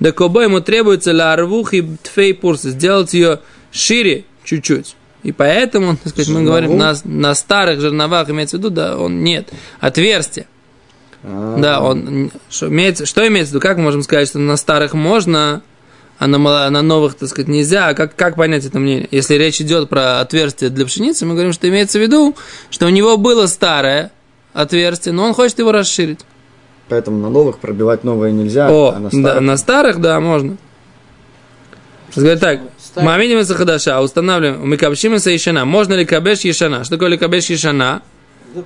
Декобо 0.00 0.42
ему 0.42 0.60
требуется 0.60 1.12
ля 1.12 1.32
арвухи 1.32 1.96
тфей 2.02 2.34
пурс, 2.34 2.62
сделать 2.62 3.14
ее 3.14 3.40
шире 3.72 4.24
чуть-чуть. 4.44 4.94
И 5.22 5.32
поэтому, 5.32 5.96
так 5.96 6.12
сказать, 6.12 6.28
мы 6.28 6.44
говорим, 6.44 6.76
на, 6.76 6.94
на 7.04 7.34
старых 7.34 7.80
жерновах 7.80 8.30
имеется 8.30 8.56
в 8.56 8.60
виду, 8.60 8.70
да, 8.70 8.96
он 8.96 9.24
нет. 9.24 9.52
Отверстие. 9.80 10.46
А, 11.24 11.58
Да, 11.58 11.80
он 11.80 12.30
что 12.48 12.68
имеется, 12.68 13.06
что 13.06 13.26
имеется 13.26 13.50
в 13.50 13.54
виду? 13.54 13.60
Как 13.62 13.78
мы 13.78 13.84
можем 13.84 14.02
сказать, 14.02 14.28
что 14.28 14.38
на 14.38 14.56
старых 14.56 14.94
можно, 14.94 15.62
а 16.18 16.26
на, 16.26 16.70
на 16.70 16.82
новых, 16.82 17.14
так 17.14 17.28
сказать, 17.28 17.48
нельзя? 17.48 17.88
А 17.88 17.94
как, 17.94 18.16
как 18.16 18.36
понять 18.36 18.64
это 18.64 18.78
мнение? 18.78 19.06
Если 19.10 19.34
речь 19.34 19.60
идет 19.60 19.88
про 19.88 20.20
отверстие 20.20 20.70
для 20.70 20.86
пшеницы, 20.86 21.26
мы 21.26 21.34
говорим, 21.34 21.52
что 21.52 21.68
имеется 21.68 21.98
в 21.98 22.02
виду, 22.02 22.34
что 22.70 22.86
у 22.86 22.88
него 22.88 23.16
было 23.18 23.46
старое 23.46 24.10
отверстие, 24.54 25.12
но 25.12 25.24
он 25.24 25.34
хочет 25.34 25.58
его 25.58 25.72
расширить. 25.72 26.20
Поэтому 26.88 27.18
на 27.18 27.28
новых 27.28 27.58
пробивать 27.58 28.04
новое 28.04 28.30
нельзя, 28.30 28.70
О, 28.70 28.94
а 28.96 28.98
на 28.98 29.10
да, 29.10 29.10
старых 29.10 29.42
на 29.42 29.56
старых, 29.56 30.00
да, 30.00 30.20
можно. 30.20 30.56
Говорит 32.14 32.40
так, 32.40 32.60
мамидим 32.96 33.40
из 33.40 33.50
хадаша, 33.50 34.00
устанавливаем, 34.00 34.66
мы 34.66 34.78
кабшим 34.78 35.16
из 35.16 35.26
ешана. 35.26 35.66
Можно 35.66 35.94
ли 35.94 36.06
кабеш 36.06 36.40
ешана? 36.40 36.84
Что 36.84 36.96
такое 36.96 37.18
кабеш 37.18 37.46
ешана? 37.46 38.02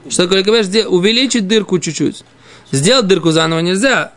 Что 0.09 0.25
такое 0.25 0.45
кабеш? 0.45 0.66
Увеличить 0.87 1.49
дырку 1.49 1.80
чуть-чуть. 1.80 2.25
Сделать 2.71 3.09
дырку 3.09 3.33
заново 3.33 3.61
нельзя. 3.61 4.12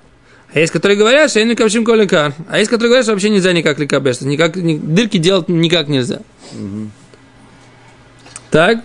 А 0.53 0.59
есть, 0.59 0.71
которые 0.71 0.97
говорят, 0.97 1.29
что 1.31 1.39
я 1.39 1.45
не 1.45 1.55
капшим 1.55 1.83
колика. 1.83 2.33
А 2.47 2.59
есть, 2.59 2.69
которые 2.69 2.89
говорят, 2.89 3.05
что 3.05 3.13
вообще 3.13 3.29
нельзя 3.29 3.53
никак 3.53 3.79
ликабеш. 3.79 4.21
Никак, 4.21 4.55
ни- 4.55 4.77
дырки 4.77 5.17
делать 5.17 5.49
никак 5.49 5.87
нельзя. 5.87 6.19
Так? 8.51 8.83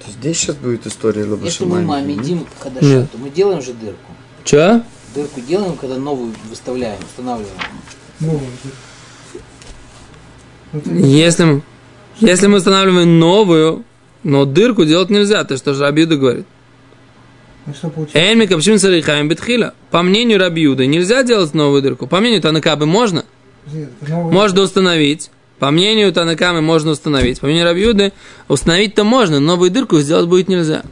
То 0.00 0.06
есть 0.06 0.18
Здесь 0.18 0.38
сейчас 0.38 0.56
будет 0.56 0.86
история 0.86 1.22
Если 1.22 1.64
мы 1.64 1.76
Лабашимами. 1.78 1.84
мамедим 1.84 2.46
хадаша, 2.58 2.84
Нет. 2.86 3.10
то 3.10 3.18
мы 3.18 3.30
делаем 3.30 3.62
же 3.62 3.72
дырку. 3.72 4.12
Че? 4.44 4.82
Дырку 5.14 5.40
делаем, 5.40 5.76
когда 5.76 5.96
новую 5.96 6.34
выставляем, 6.50 6.98
устанавливаем. 7.02 7.56
Новую. 8.20 8.40
Если, 11.06 11.44
мы- 11.44 11.62
если 12.20 12.46
мы 12.46 12.58
устанавливаем 12.58 13.18
новую, 13.18 13.84
но 14.22 14.44
дырку 14.44 14.84
делать 14.84 15.10
нельзя, 15.10 15.42
ты 15.44 15.56
что 15.56 15.74
же 15.74 15.82
Рабиуда 15.82 16.16
говорит? 16.16 16.46
Ну, 17.82 18.06
что? 18.06 18.18
Эльми 18.18 18.46
капшим 18.46 18.78
сарихаем 18.78 19.28
бетхила. 19.28 19.74
По 19.90 20.02
мнению 20.02 20.38
Рабиуда 20.38 20.86
нельзя 20.86 21.22
делать 21.22 21.54
новую 21.54 21.82
дырку. 21.82 22.06
По 22.06 22.20
мнению 22.20 22.40
Танакабы 22.40 22.86
можно. 22.86 23.24
Можно 24.08 24.62
установить. 24.62 25.30
По 25.58 25.70
мнению 25.70 26.12
Танакамы 26.12 26.62
можно 26.62 26.92
установить. 26.92 27.40
По 27.40 27.46
мнению 27.46 27.66
Рабиуды 27.66 28.12
установить-то 28.48 29.04
можно, 29.04 29.40
но 29.40 29.52
новую 29.52 29.70
дырку 29.70 29.98
сделать 30.00 30.26
будет 30.26 30.48
нельзя. 30.48 30.82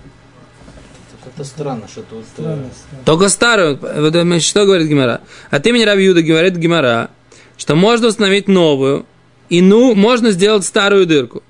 Это 1.35 1.45
странно, 1.45 1.87
что-то 1.87 2.17
вот... 2.17 2.25
э, 2.25 2.27
Странно, 2.35 2.71
странно. 2.75 3.05
Только 3.05 3.29
старую. 3.29 3.79
Э, 3.81 4.41
Что 4.41 4.67
говорит 4.67 4.89
Гимара? 4.89 5.21
От 5.51 5.67
имени 5.67 5.85
Рабиуда 5.85 6.21
говорит 6.21 6.57
Гимара, 6.57 7.11
что 7.57 7.77
можно 7.77 8.09
установить 8.09 8.49
новую, 8.49 9.07
и 9.49 9.63
ну, 9.63 9.95
можно 9.95 10.33
сделать 10.33 10.65
старую 10.65 11.07
дырку. 11.07 11.43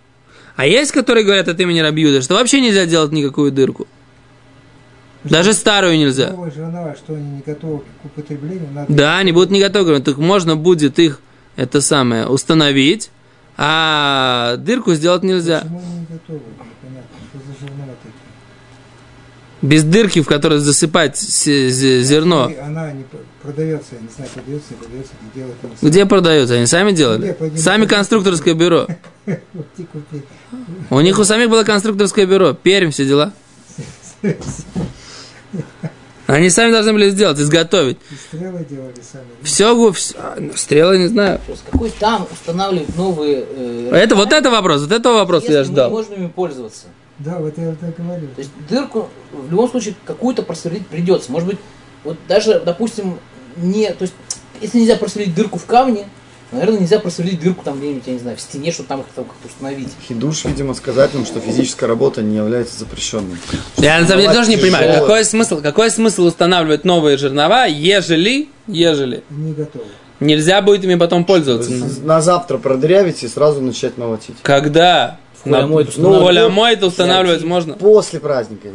А 0.57 0.67
есть, 0.67 0.93
которые 0.93 1.25
говорят 1.25 1.49
от 1.49 1.59
имени 1.61 1.81
Рабиуда, 1.81 2.21
что 2.21 2.35
вообще 2.35 2.61
нельзя 2.61 2.85
делать 2.85 3.13
никакую 3.13 3.51
дырку. 3.51 3.87
Даже 5.25 5.53
старую 5.53 5.99
нельзя. 5.99 6.31
Что 6.97 7.15
они 7.15 7.31
не 7.31 7.43
готовы 7.45 7.81
к 7.81 8.05
употреблению, 8.05 8.69
надо... 8.73 8.93
Да, 8.93 9.19
они 9.19 9.33
будут 9.33 9.51
не 9.51 9.61
готовы, 9.61 10.01
так 10.01 10.17
можно 10.19 10.57
будет 10.57 10.99
их, 10.99 11.21
это 11.57 11.81
самое, 11.81 12.27
установить, 12.27 13.11
а 13.57 14.57
дырку 14.59 14.95
сделать 14.95 15.25
нельзя. 15.25 15.61
Почему 15.61 15.79
они 15.81 15.99
не 16.01 16.07
готовы? 16.07 16.41
Непонятно, 16.41 17.17
что 17.31 17.39
за 17.39 17.59
жернова 17.67 17.95
такие? 18.03 18.29
Без 19.61 19.83
дырки, 19.83 20.23
в 20.23 20.27
которой 20.27 20.61
засыпать 20.61 21.19
зерно. 21.19 22.53
Она 22.63 22.93
не 22.93 23.05
продается, 23.43 23.97
я 23.97 24.01
не 24.01 24.09
знаю, 24.15 24.31
продается, 24.33 24.67
не 24.71 24.77
продается, 24.77 25.13
где 25.21 25.41
делают. 25.41 25.57
Где 25.83 26.07
продаются? 26.07 26.55
Они 26.55 26.67
сами 26.67 26.91
Где, 26.91 26.99
делали? 26.99 27.33
пойди 27.33 27.59
Сами 27.59 27.87
конструкторское 27.87 28.55
бюро. 28.55 28.87
У 30.91 31.01
них 31.01 31.19
у 31.19 31.25
самих 31.25 31.51
было 31.51 31.65
конструкторское 31.65 32.25
бюро. 32.27 32.53
Пермь, 32.55 32.91
все 32.91 33.05
дела. 33.05 33.33
Они 36.27 36.51
сами 36.51 36.73
должны 36.73 36.93
были 36.93 37.09
сделать, 37.09 37.39
изготовить. 37.41 37.97
И 38.11 38.15
стрелы 38.15 38.67
делали 38.69 38.95
сами. 39.01 39.25
Все, 39.43 39.95
стрелы 40.55 40.99
не 40.99 41.07
знаю. 41.07 41.41
Есть 41.49 41.65
какой 41.71 41.91
там 41.91 42.27
устанавливать 42.31 42.95
новые... 42.97 43.47
э, 43.49 43.91
Это 43.95 44.15
вот 44.15 44.31
это 44.35 44.51
вопрос, 44.51 44.83
вот 44.83 44.93
этого 44.93 45.15
вопроса 45.15 45.47
если 45.47 45.57
я 45.59 45.65
ждал. 45.65 45.91
можем 45.91 46.13
ими 46.15 46.29
пользоваться. 46.29 46.87
Да, 47.19 47.39
вот 47.39 47.57
я 47.57 47.75
так 47.81 47.97
говорю. 47.97 48.29
То 48.37 48.41
есть 48.43 48.51
дырку 48.69 49.09
в 49.33 49.51
любом 49.51 49.71
случае 49.71 49.95
какую-то 50.05 50.43
просверлить 50.43 50.87
придется. 50.87 51.33
Может 51.33 51.49
быть, 51.49 51.59
вот 52.05 52.19
даже, 52.29 52.61
допустим, 52.61 53.19
не... 53.57 53.91
То 53.95 54.03
есть, 54.03 54.15
если 54.61 54.81
нельзя 54.81 54.97
просверлить 54.97 55.35
дырку 55.35 55.59
в 55.59 55.65
камне, 55.65 56.07
наверное, 56.53 56.81
нельзя 56.81 56.99
просверлить 56.99 57.41
дырку 57.41 57.65
там 57.65 57.79
где-нибудь, 57.79 58.03
я 58.07 58.13
не 58.15 58.19
знаю, 58.19 58.37
в 58.37 58.41
стене, 58.41 58.73
чтобы 58.73 58.89
там 58.89 59.03
как-то 59.03 59.23
как-то 59.25 59.49
установить. 59.49 59.89
Хидуш, 60.09 60.45
видимо, 60.45 60.75
сказать 60.75 61.15
им, 61.15 61.25
что 61.27 61.41
физическая 61.41 61.89
работа 61.89 62.23
не 62.23 62.37
является 62.37 62.79
запрещенной. 62.79 63.37
Я 63.77 64.01
на 64.01 64.07
самом 64.07 64.23
деле 64.23 64.35
тоже 64.35 64.51
не 64.51 64.57
понимаю, 64.57 64.93
какой 65.01 65.25
смысл, 65.25 65.61
какой 65.61 65.91
смысл 65.91 66.25
устанавливать 66.25 66.85
новые 66.85 67.17
жернова, 67.17 67.67
ежели, 67.67 68.49
ежели 68.67 69.23
Не 69.31 69.53
готовы. 69.53 69.85
нельзя 70.21 70.63
будет 70.63 70.85
ими 70.85 70.95
потом 70.97 71.25
пользоваться. 71.25 71.71
На 72.03 72.21
завтра 72.21 72.59
продырявить 72.59 73.23
и 73.23 73.29
сразу 73.29 73.61
начать 73.61 73.99
молотить. 73.99 74.37
Когда? 74.43 75.19
На-. 75.45 75.67
Ну, 75.67 76.25
холямой 76.25 76.75
это 76.75 76.87
устанавливать 76.87 77.45
можно. 77.45 77.75
После 77.75 78.21
праздника. 78.21 78.69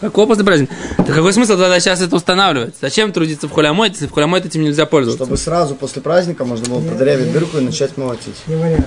Какого 0.00 0.26
после 0.26 0.44
праздника? 0.44 0.74
Да 0.98 1.12
какой 1.12 1.32
смысл 1.32 1.52
тогда 1.52 1.78
сейчас 1.80 2.00
это 2.00 2.16
устанавливать? 2.16 2.74
Зачем 2.80 3.12
трудиться 3.12 3.48
в 3.48 3.52
холямой, 3.52 3.88
если 3.88 4.06
в 4.06 4.12
холямой 4.12 4.40
этим 4.40 4.62
нельзя 4.62 4.86
пользоваться? 4.86 5.24
Чтобы 5.24 5.36
сразу 5.36 5.74
после 5.74 6.02
праздника 6.02 6.44
можно 6.44 6.68
было 6.68 6.80
продырявить 6.80 7.32
дырку 7.32 7.58
и 7.58 7.60
начать 7.60 7.96
молотить. 7.96 8.36
Не 8.46 8.56
вариант. 8.56 8.86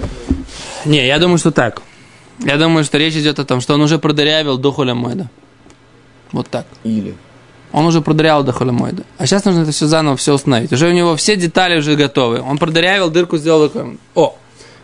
Не, 0.86 1.08
я 1.08 1.20
думаю, 1.20 1.38
что 1.38 1.52
так. 1.52 1.82
Я 2.40 2.58
думаю, 2.58 2.84
что 2.84 2.98
речь 2.98 3.16
идет 3.16 3.40
о 3.40 3.46
том, 3.46 3.62
что 3.62 3.76
он 3.76 3.82
уже 3.82 4.00
продырявил 4.00 4.58
до 4.58 4.72
холямойда. 4.72 5.30
Вот 6.32 6.48
так. 6.48 6.66
Или. 6.84 7.16
Он 7.72 7.86
уже 7.86 8.02
продырявил 8.02 8.44
до 8.44 8.52
холямойда. 8.52 9.04
А 9.18 9.26
сейчас 9.26 9.46
нужно 9.46 9.62
это 9.62 9.72
все 9.72 9.86
заново 9.86 10.18
все 10.18 10.34
установить. 10.34 10.74
Уже 10.74 10.88
у 10.88 10.92
него 10.92 11.16
все 11.16 11.36
детали 11.36 11.78
уже 11.78 11.96
готовы. 11.96 12.42
Он 12.42 12.58
продырявил 12.58 13.10
дырку, 13.10 13.38
сделал 13.38 13.70
такой. 13.70 13.98
О! 14.16 14.36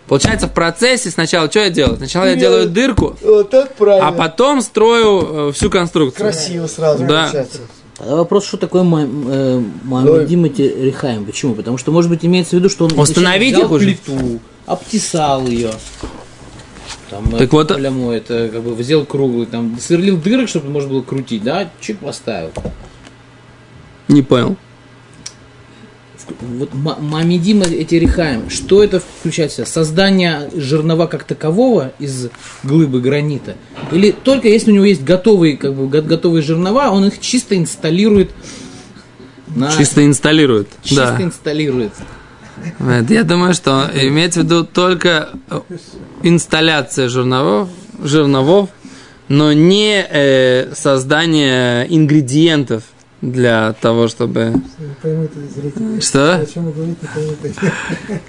Получается, 0.08 0.48
в 0.48 0.54
процессе 0.54 1.10
сначала 1.12 1.50
что 1.50 1.60
я 1.60 1.70
делаю? 1.70 1.98
Сначала 1.98 2.26
я 2.26 2.36
делаю 2.36 2.70
дырку, 2.70 3.16
Вот 3.22 3.54
правильно. 3.78 4.08
а 4.08 4.12
потом 4.14 4.62
строю 4.62 5.50
э, 5.50 5.52
всю 5.54 5.70
конструкцию. 5.70 6.32
Красиво 6.32 6.68
сразу 6.68 7.06
Да. 7.06 7.24
получается. 7.24 7.60
Тогда 7.98 8.16
вопрос, 8.16 8.46
что 8.46 8.58
такое 8.58 8.84
Мамедим 8.84 10.46
Рихаем? 10.46 11.26
Почему? 11.26 11.56
Потому 11.56 11.78
что, 11.78 11.92
может 11.92 12.10
быть, 12.10 12.24
имеется 12.24 12.52
в 12.56 12.60
виду, 12.60 12.70
что 12.70 12.86
он 12.86 12.98
Установить 12.98 13.54
взял 13.56 13.66
их 13.66 13.72
уже? 13.72 13.86
плиту, 13.86 14.40
обтесал 14.66 15.46
ее, 15.48 15.72
Там 17.10 17.26
Так 17.32 17.42
это, 17.42 17.56
вот- 17.56 17.68
по-моему, 17.70 18.12
это 18.12 18.50
как 18.50 18.62
бы 18.62 18.82
сделал 18.84 19.06
круглый, 19.06 19.46
там 19.46 19.78
сверлил 19.80 20.18
дырок, 20.18 20.48
чтобы 20.50 20.70
можно 20.70 20.90
было 20.90 21.02
крутить, 21.02 21.42
да, 21.44 21.70
чик 21.82 22.00
поставил. 22.00 22.52
Не 24.08 24.22
понял. 24.22 24.58
Вот 26.42 26.74
ма- 26.74 26.98
мамидим 27.00 27.62
эти 27.62 27.96
рехаем, 27.96 28.50
что 28.50 28.84
это 28.84 29.00
включает 29.00 29.52
в 29.52 29.56
себя? 29.56 29.66
Создание 29.66 30.50
жернова 30.56 31.08
как 31.08 31.24
такового 31.24 31.94
из 32.00 32.30
глыбы 32.64 33.02
гранита? 33.02 33.56
Или 33.92 34.12
только 34.12 34.48
если 34.48 34.72
у 34.72 34.76
него 34.76 34.86
есть 34.86 35.04
готовые, 35.04 35.58
как 35.58 35.74
бы, 35.76 35.88
го- 35.88 36.02
готовые 36.02 36.42
жернова, 36.42 36.90
он 36.90 37.06
их 37.06 37.20
чисто 37.20 37.58
инсталирует 37.58 38.32
на... 39.56 39.72
Чисто 39.72 40.06
инсталирует. 40.06 40.68
чисто 40.84 41.16
да. 41.18 41.24
инсталирует. 41.24 41.94
Нет, 42.80 43.10
я 43.12 43.24
думаю, 43.24 43.54
что 43.54 43.90
имеется 43.94 44.42
в 44.42 44.44
виду 44.46 44.66
только 44.66 45.30
э, 45.50 45.62
инсталляция 46.24 47.08
жерновов, 47.08 47.70
жерновов 48.04 48.70
но 49.28 49.54
не 49.54 50.06
э, 50.10 50.74
создание 50.74 51.86
ингредиентов 51.94 52.84
для 53.32 53.74
того, 53.74 54.08
чтобы... 54.08 54.54
Поймут. 55.02 55.32
Что? 56.02 56.46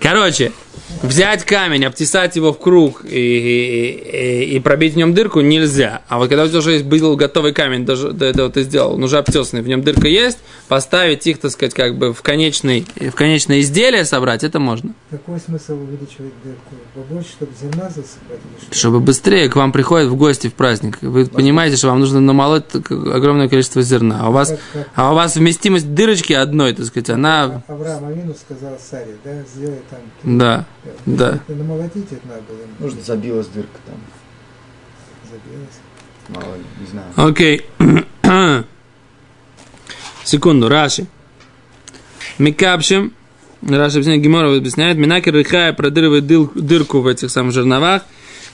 Короче, 0.01 0.53
взять 1.03 1.45
камень, 1.45 1.85
обтесать 1.85 2.37
его 2.37 2.53
в 2.53 2.59
круг 2.59 3.05
и, 3.05 3.09
и- 3.09 4.57
и- 4.57 4.61
пробить 4.61 4.95
в 4.95 4.97
нем 4.97 5.15
дырку 5.15 5.41
нельзя. 5.41 6.03
А 6.09 6.19
вот 6.19 6.29
когда 6.29 6.45
у 6.45 6.49
тебя 6.49 6.59
уже 6.59 6.83
был 6.85 7.17
готовый 7.17 7.53
камень, 7.53 7.85
даже 7.87 8.13
до 8.13 8.27
этого 8.27 8.51
ты 8.51 8.63
сделал, 8.63 8.95
он 8.95 9.05
уже 9.05 9.19
обтесанный, 9.19 9.63
в 9.63 9.69
нем 9.69 9.83
дырка 9.83 10.09
есть, 10.09 10.39
поставить 10.69 11.27
их, 11.27 11.39
так 11.39 11.51
сказать, 11.51 11.75
как 11.75 11.97
бы 11.97 12.13
в, 12.13 12.23
конечный, 12.23 12.87
в 12.97 13.13
конечное 13.13 13.61
изделие 13.61 14.05
собрать, 14.05 14.45
это 14.45 14.59
можно. 14.59 14.95
Какой 15.11 15.39
смысл 15.41 15.75
увеличивать 15.75 16.33
дырку? 16.45 16.75
Побольше, 16.95 17.31
чтобы 17.31 17.53
зерна 17.61 17.89
засыпать 17.89 18.41
или 18.61 18.67
что? 18.71 18.75
Чтобы 18.79 19.01
быстрее 19.01 19.49
к 19.49 19.57
вам 19.57 19.73
приходят 19.73 20.09
в 20.09 20.17
гости 20.17 20.49
в 20.49 20.55
праздник. 20.55 20.99
Вы 21.01 21.27
понимаете, 21.27 21.77
что 21.77 21.89
вам 21.89 22.01
нужно 22.01 22.21
намолоть 22.21 22.65
огромное 22.75 23.49
количество 23.49 23.83
зерна. 23.83 24.21
А 24.23 24.29
у 24.29 24.33
вас, 24.33 24.49
Как- 24.51 24.61
как 24.73 24.89
а 24.95 25.13
у 25.13 25.15
вас 25.15 25.37
вместимость 25.37 25.95
дырочки 25.95 26.33
одной, 26.33 26.73
так 26.75 26.87
сказать, 26.87 27.11
она... 27.11 27.63
Авраам 27.69 28.05
Авину 28.07 28.35
сказал 28.35 28.79
Саре, 28.79 29.17
да, 29.25 29.31
сделай 29.55 29.79
там. 29.91 30.39
Да. 30.39 30.67
Да. 31.07 31.41
Это 31.47 31.53
намолотить 31.59 32.11
это 32.13 32.27
надо 32.27 32.43
было. 32.49 32.59
Может, 32.79 33.05
забилась 33.05 33.47
дырка 33.49 33.79
там. 33.87 33.97
Забилось. 35.31 35.79
Мало 36.29 36.57
ли, 36.57 36.63
не 36.81 36.87
знаю. 36.87 37.07
Окей. 37.17 37.63
Секунду, 40.25 40.69
Раши. 40.69 41.07
Микапшим. 42.39 43.13
Раши 43.67 43.97
объясняет, 43.97 44.23
Гемора 44.23 44.55
объясняет. 44.57 44.99
Минакер 44.99 45.33
рыхая 45.33 45.73
продырывает 45.73 46.27
дырку 46.27 47.01
в 47.01 47.07
этих 47.07 47.31
самых 47.31 47.53
жерновах. 47.55 48.03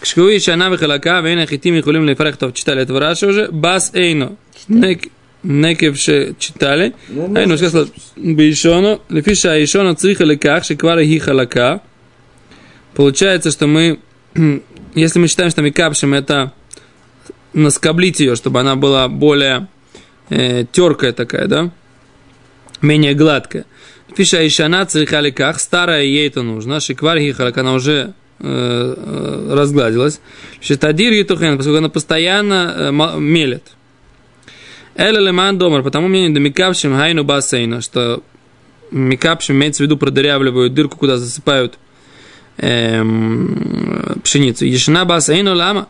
Кшкуи 0.00 0.38
шана 0.38 0.68
вихалака, 0.71 1.21
вейна 1.21 1.47
хитим 1.47 1.75
и 1.75 1.83
хулим 1.83 2.04
лефарах, 2.04 2.37
то 2.37 2.50
читали 2.52 2.83
этого 2.83 3.00
Раши 3.00 3.26
уже. 3.26 3.49
Бас 3.50 3.90
эйно. 3.94 4.37
Нек- 4.68 5.11
Некевше 5.42 6.35
читали. 6.38 6.94
Ну, 7.09 7.35
Айну 7.37 7.56
сказал 7.59 7.87
Бейшону, 8.16 9.02
лефиша 9.11 9.52
Айшона 9.52 9.94
цриха 9.94 10.25
леках, 10.25 10.64
шиквара 10.64 11.04
хихалака. 11.04 11.83
Получается, 12.94 13.50
что 13.50 13.66
мы, 13.66 14.00
если 14.94 15.18
мы 15.18 15.28
считаем, 15.28 15.50
что 15.50 15.62
микапшим 15.62 16.14
это 16.14 16.52
наскоблить 17.52 18.20
ее, 18.20 18.36
чтобы 18.36 18.60
она 18.60 18.76
была 18.76 19.08
более 19.08 19.68
э, 20.28 20.64
теркая 20.70 21.12
такая, 21.12 21.46
да? 21.46 21.70
Менее 22.80 23.14
гладкая. 23.14 23.64
Фиша 24.14 24.46
Ишана 24.46 24.86
црихаликах, 24.86 25.58
старая 25.58 26.02
ей 26.04 26.28
это 26.28 26.42
нужно. 26.42 26.80
Шиквар 26.80 27.18
хихалак, 27.18 27.56
она 27.58 27.72
уже 27.72 28.14
э, 28.38 28.94
э, 28.96 29.54
разгладилась. 29.54 30.20
Шитадир 30.60 31.12
Ютухен, 31.12 31.56
поскольку 31.56 31.78
она 31.78 31.88
постоянно 31.88 32.74
э, 32.76 33.18
мелет. 33.18 33.72
Эля 34.96 35.18
леман 35.18 35.58
домар, 35.58 35.82
потому 35.82 36.06
мнение 36.06 36.30
до 36.30 36.38
микапшим 36.38 36.96
хайну 36.96 37.24
бассейна, 37.24 37.80
что 37.80 38.22
микапшим 38.92 39.56
имеется 39.56 39.82
в 39.82 39.86
виду 39.86 39.96
продырявливают 39.96 40.74
дырку, 40.74 40.96
куда 40.96 41.16
засыпают 41.16 41.78
эм, 42.58 44.21
пшеницу. 44.23 44.64
Ешина 44.64 45.04
бассейну 45.04 45.54
лама, 45.54 45.88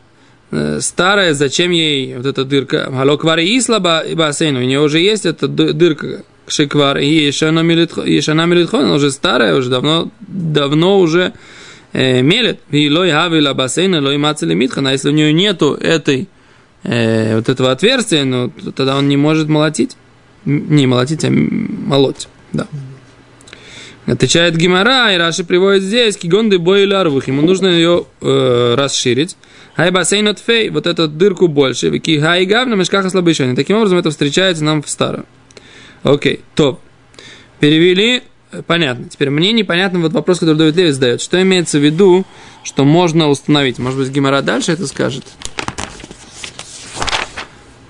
Э, 0.56 0.78
старая, 0.80 1.34
зачем 1.34 1.72
ей 1.72 2.16
вот 2.16 2.26
эта 2.26 2.44
дырка? 2.44 2.88
Халоквар 2.88 3.40
и 3.40 3.60
слаба 3.60 3.98
и 4.00 4.14
бассейн, 4.14 4.56
у 4.56 4.60
нее 4.60 4.80
уже 4.80 5.00
есть 5.00 5.26
эта 5.26 5.48
ды- 5.48 5.72
дырка, 5.72 6.22
шиквар, 6.46 6.98
и 6.98 7.26
ешана 7.26 7.62
милитхон, 7.62 8.84
она 8.84 8.94
уже 8.94 9.10
старая, 9.10 9.56
уже 9.56 9.68
давно, 9.68 10.12
давно 10.20 11.00
уже 11.00 11.32
э, 11.92 12.22
мелет. 12.22 12.60
И 12.70 12.88
лой 12.88 13.10
хавила 13.10 13.52
бассейна, 13.52 14.00
лой 14.00 14.16
мацели 14.16 14.54
митхана, 14.54 14.90
если 14.92 15.08
у 15.08 15.12
нее 15.12 15.32
нету 15.32 15.74
этой, 15.74 16.28
э, 16.84 17.34
вот 17.34 17.48
этого 17.48 17.72
отверстия, 17.72 18.24
ну, 18.24 18.50
то 18.50 18.70
тогда 18.70 18.96
он 18.96 19.08
не 19.08 19.16
может 19.16 19.48
молотить. 19.48 19.96
Не 20.44 20.86
молотить, 20.86 21.24
а 21.24 21.30
молоть, 21.30 22.28
да. 22.52 22.68
Отвечает 24.06 24.56
Гимара, 24.56 25.14
и 25.14 25.16
Раши 25.16 25.44
приводит 25.44 25.82
здесь, 25.82 26.18
кигонды 26.18 26.58
бойларвых, 26.58 27.26
ему 27.28 27.40
нужно 27.40 27.68
ее 27.68 28.04
э, 28.20 28.74
расширить. 28.76 29.36
Хай 29.76 29.90
бассейн 29.90 30.28
от 30.28 30.38
фей, 30.38 30.68
вот 30.68 30.86
эту 30.86 31.08
дырку 31.08 31.48
больше, 31.48 31.88
вики 31.88 32.20
хай 32.20 32.44
гавна 32.44 32.74
мешкаха 32.74 33.08
слабышения. 33.08 33.56
Таким 33.56 33.76
образом, 33.76 33.98
это 33.98 34.10
встречается 34.10 34.62
нам 34.62 34.82
в 34.82 34.90
старом. 34.90 35.24
Окей, 36.02 36.40
топ. 36.54 36.80
Перевели, 37.60 38.22
понятно. 38.66 39.08
Теперь 39.08 39.30
мне 39.30 39.52
непонятно 39.52 40.00
вот 40.00 40.12
вопрос, 40.12 40.38
который 40.38 40.56
Давид 40.58 40.76
Левит 40.76 40.94
задает. 40.94 41.22
Что 41.22 41.40
имеется 41.40 41.78
в 41.78 41.82
виду, 41.82 42.26
что 42.62 42.84
можно 42.84 43.28
установить? 43.30 43.78
Может 43.78 43.98
быть, 43.98 44.10
Гимара 44.10 44.42
дальше 44.42 44.72
это 44.72 44.86
скажет? 44.86 45.24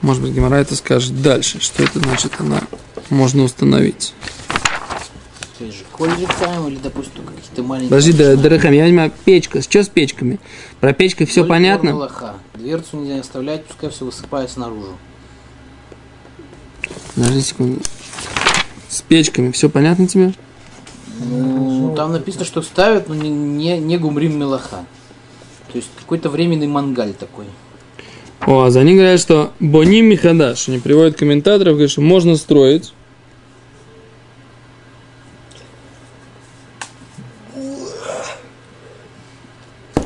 Может 0.01 0.23
быть, 0.23 0.33
Гимара 0.33 0.57
это 0.57 0.77
скажет 0.77 1.21
дальше. 1.21 1.61
Что 1.61 1.83
это 1.83 1.99
значит, 1.99 2.33
она 2.39 2.63
можно 3.11 3.43
установить? 3.43 4.15
Же 5.61 5.85
коль 5.93 6.11
рехаем 6.21 6.67
или, 6.67 6.77
допустим, 6.77 7.13
только 7.15 7.33
какие-то 7.35 7.63
маленькие... 7.63 7.91
Подожди, 7.91 8.13
да, 8.13 8.35
Дарахам, 8.35 8.73
я 8.73 8.85
понимаю, 8.85 9.13
печка. 9.25 9.63
Что 9.63 9.85
с 9.85 9.89
печками? 9.89 10.41
Про 10.81 10.93
печкой 10.93 11.27
все 11.27 11.45
понятно? 11.45 11.93
горлаха. 11.93 12.35
Дверцу 12.55 12.97
нельзя 12.97 13.21
оставлять, 13.21 13.65
пускай 13.65 13.91
все 13.91 14.05
высыпается 14.05 14.59
наружу. 14.59 14.97
Подожди 17.15 17.41
секунду. 17.41 17.81
С 18.89 19.03
печками 19.03 19.53
все 19.53 19.71
понятно 19.71 20.09
тебе? 20.09 20.35
Ну, 21.21 21.95
там 21.97 22.13
написано, 22.13 22.45
что 22.45 22.61
ставят, 22.61 23.09
но 23.09 23.15
не, 23.15 23.31
не, 23.31 23.79
не 23.79 23.97
гумрим 23.97 24.39
мелаха. 24.39 24.85
То 25.71 25.79
есть 25.79 25.89
какой-то 25.97 26.31
временный 26.31 26.67
мангаль 26.67 27.13
такой. 27.13 27.47
О, 28.47 28.63
а 28.63 28.71
за 28.71 28.81
они 28.81 28.95
говорят, 28.95 29.21
что 29.21 29.53
Боним 29.61 30.07
Михадаш. 30.07 30.69
Они 30.69 30.79
приводят 30.79 31.17
комментаторов, 31.17 31.75
говорят, 31.75 31.91
что 31.91 32.01
можно 32.01 32.37
строить. 32.37 32.93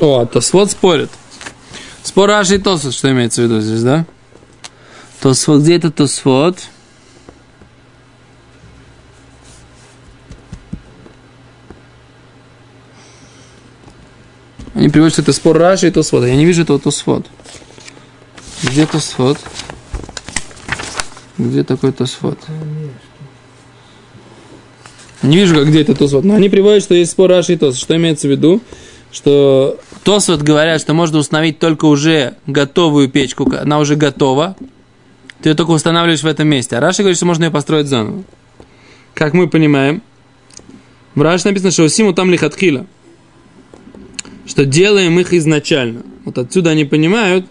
О, 0.01 0.27
Тосфот 0.27 0.71
спорит. 0.71 1.11
Спор 2.03 2.29
Раши 2.29 2.55
и 2.55 2.59
Тосфот, 2.59 2.95
что 2.95 3.11
имеется 3.11 3.43
в 3.43 3.45
виду 3.45 3.61
здесь, 3.61 3.83
да? 3.83 4.07
Тосфот, 5.21 5.63
где 5.63 5.77
это 5.77 5.91
Тосфот? 5.91 6.59
Они 14.75 14.89
приводят, 14.89 15.15
что 15.15 15.23
это 15.23 15.33
спор 15.33 15.59
Раши 15.59 15.89
и 15.89 15.91
Тосфот. 15.91 16.25
Я 16.25 16.37
не 16.37 16.45
вижу 16.45 16.63
этого 16.63 16.79
Тосфот. 16.79 17.27
Где 18.63 18.87
Тосфот? 18.87 19.39
Где 21.37 21.65
такой 21.65 21.91
Тосфот? 21.91 22.39
Не 25.23 25.37
вижу, 25.37 25.57
как 25.57 25.67
где 25.67 25.83
это 25.83 25.97
Тосфот. 25.97 26.23
Но 26.23 26.35
они 26.35 26.49
приводят, 26.49 26.85
что 26.85 26.95
есть 26.95 27.11
спор 27.11 27.31
Раши 27.31 27.55
и 27.55 27.57
Тосфот. 27.57 27.83
Что 27.83 27.97
имеется 27.97 28.29
в 28.29 28.31
виду? 28.31 28.61
Что 29.11 29.81
Тосфот 30.09 30.41
говорят, 30.41 30.81
что 30.81 30.95
можно 30.95 31.19
установить 31.19 31.59
только 31.59 31.85
уже 31.85 32.37
готовую 32.47 33.11
печку. 33.11 33.47
Она 33.55 33.79
уже 33.79 33.95
готова. 33.95 34.57
Ты 35.43 35.51
ее 35.51 35.55
только 35.55 35.73
устанавливаешь 35.73 36.23
в 36.23 36.27
этом 36.27 36.49
месте. 36.49 36.79
А 36.79 36.81
Раши 36.81 37.03
говорит, 37.03 37.19
что 37.19 37.27
можно 37.27 37.45
ее 37.45 37.51
построить 37.51 37.89
заново. 37.89 38.25
Как 39.13 39.35
мы 39.35 39.51
понимаем, 39.51 40.01
в 41.15 41.21
Раши 41.21 41.49
написано, 41.49 41.73
что 41.73 41.87
Симу 41.91 42.15
там 42.15 42.31
лихатхила. 42.31 42.87
Что 44.47 44.65
делаем 44.65 45.21
их 45.21 45.35
изначально. 45.35 46.01
Вот 46.25 46.39
отсюда 46.39 46.71
они 46.71 46.87
понимают, 46.87 47.45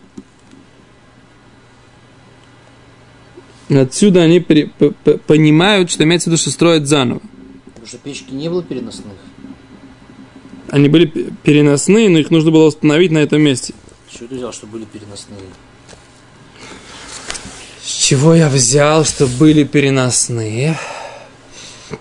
Отсюда 3.69 4.23
они 4.23 4.39
понимают, 4.39 5.91
что 5.91 6.05
имеется 6.05 6.31
в 6.31 6.33
виду, 6.33 6.41
что 6.41 6.49
строят 6.49 6.87
заново. 6.87 7.21
Потому 7.65 7.85
что 7.85 7.97
печки 7.99 8.31
не 8.31 8.49
было 8.49 8.63
переносных. 8.63 9.13
Они 10.69 10.89
были 10.89 11.05
переносные, 11.43 12.09
но 12.09 12.19
их 12.19 12.29
нужно 12.29 12.51
было 12.51 12.65
установить 12.65 13.11
на 13.11 13.19
этом 13.19 13.41
месте. 13.41 13.73
С 14.09 14.17
чего 14.17 14.27
ты 14.27 14.35
взял, 14.35 14.53
что 14.53 14.67
были 14.67 14.85
переносные? 14.85 15.39
С 17.81 17.89
чего 17.89 18.35
я 18.35 18.49
взял, 18.49 19.05
что 19.05 19.27
были 19.27 19.63
переносные? 19.63 20.77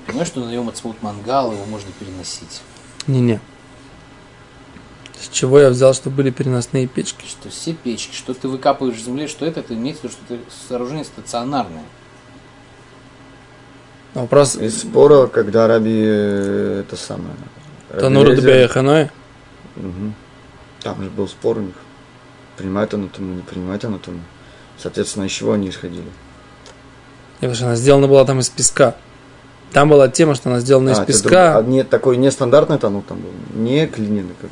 Понимаешь, 0.07 0.29
что 0.29 0.41
на 0.41 0.51
нем 0.51 0.69
отсмут 0.69 1.01
мангал, 1.01 1.53
его 1.53 1.65
можно 1.67 1.91
переносить. 1.99 2.63
Не-не. 3.07 3.41
С 5.21 5.29
чего 5.29 5.61
я 5.61 5.71
взял, 5.71 5.95
что 5.95 6.11
были 6.11 6.31
переносные 6.31 6.87
печки? 6.87 7.25
Что 7.27 7.49
все 7.51 7.73
печки, 7.73 8.15
что 8.15 8.35
ты 8.35 8.49
выкапываешь 8.49 8.97
в 8.97 9.05
земле, 9.05 9.29
что 9.29 9.47
это, 9.47 9.61
это 9.61 9.75
имеется 9.75 10.03
в 10.03 10.05
виду, 10.05 10.15
что 10.15 10.35
это 10.35 10.45
сооружение 10.69 11.05
стационарное. 11.05 11.85
Вопрос, 14.15 14.57
Из 14.57 14.81
спора, 14.81 15.27
когда 15.27 15.69
Раби 15.69 15.93
э, 15.95 16.85
это 16.87 16.97
самое. 16.97 17.35
Танура 17.91 18.31
Лезер- 18.31 18.43
Дбеяханой? 18.43 19.11
Мгм. 19.77 20.15
Там 20.83 21.03
же 21.03 21.11
был 21.11 21.29
спор 21.29 21.59
у 21.59 21.61
них. 21.61 21.75
Принимает 22.57 22.93
анатомию, 22.95 23.37
не 23.37 23.43
принимает 23.43 23.85
анатомию. 23.85 24.23
Соответственно, 24.79 25.25
из 25.25 25.33
чего 25.33 25.53
они 25.53 25.69
исходили? 25.69 26.05
Потому 27.37 27.55
что 27.55 27.67
она 27.67 27.77
сделана 27.77 28.09
была 28.09 28.25
там 28.25 28.41
из 28.41 28.49
песка. 28.49 28.95
Там 29.73 29.89
была 29.91 30.09
тема, 30.09 30.35
что 30.35 30.49
она 30.49 30.61
сделана 30.61 30.91
из 30.91 30.99
А, 30.99 31.03
это 31.03 31.13
песка. 31.13 31.53
друг- 31.55 31.67
а, 31.67 31.71
не, 31.71 31.85
такой 31.85 32.17
нестандартный 32.17 32.79
тонул 32.79 33.03
там 33.03 33.21
был, 33.21 33.31
не 33.55 33.87
глиняный. 33.87 34.35
Как, 34.41 34.51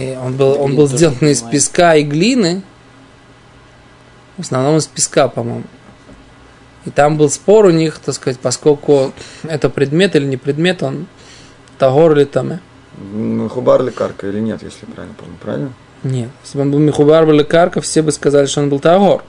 И 0.00 0.16
он 0.20 0.36
был, 0.36 0.58
он 0.60 0.74
был 0.74 0.88
сделан 0.88 1.16
из 1.20 1.42
песка 1.42 1.96
и 1.96 2.02
глины. 2.02 2.62
В 4.38 4.40
основном 4.40 4.76
из 4.78 4.86
песка, 4.86 5.28
по-моему. 5.28 5.64
И 6.86 6.90
там 6.90 7.16
был 7.18 7.28
спор 7.30 7.66
у 7.66 7.70
них, 7.70 7.98
так 7.98 8.14
сказать, 8.14 8.40
поскольку 8.40 9.12
это 9.44 9.68
предмет 9.68 10.16
или 10.16 10.24
не 10.24 10.36
предмет, 10.38 10.82
он 10.82 11.06
тагор 11.82 12.12
или 12.12 12.24
там. 12.24 12.60
М, 13.12 13.48
Хубар 13.48 13.82
лекарка 13.82 14.28
или 14.28 14.38
нет, 14.38 14.62
если 14.62 14.86
правильно 14.86 15.16
помню, 15.18 15.34
правильно? 15.42 15.72
Нет. 16.04 16.28
Если 16.44 16.58
бы 16.58 16.62
он 16.62 16.70
был 16.70 16.78
Михубар 16.78 17.28
или 17.28 17.42
Карка, 17.42 17.80
все 17.80 18.02
бы 18.02 18.12
сказали, 18.12 18.46
что 18.46 18.60
он 18.60 18.68
был 18.68 18.78
тагор. 18.78 19.24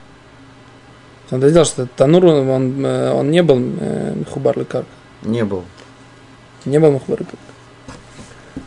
Он 1.32 1.40
сделал, 1.40 1.66
что 1.66 1.88
Танур, 1.96 2.24
он, 2.26 2.86
э, 2.86 3.12
он 3.12 3.30
не 3.32 3.42
был 3.42 3.58
э, 3.58 4.14
Михубар 4.14 4.56
или 4.56 4.64
Карка. 4.64 4.88
Не 5.22 5.44
был. 5.44 5.64
Не 6.64 6.78
был 6.78 6.92
Мухбар 6.92 7.18
или 7.18 7.26
Карка. 7.26 7.38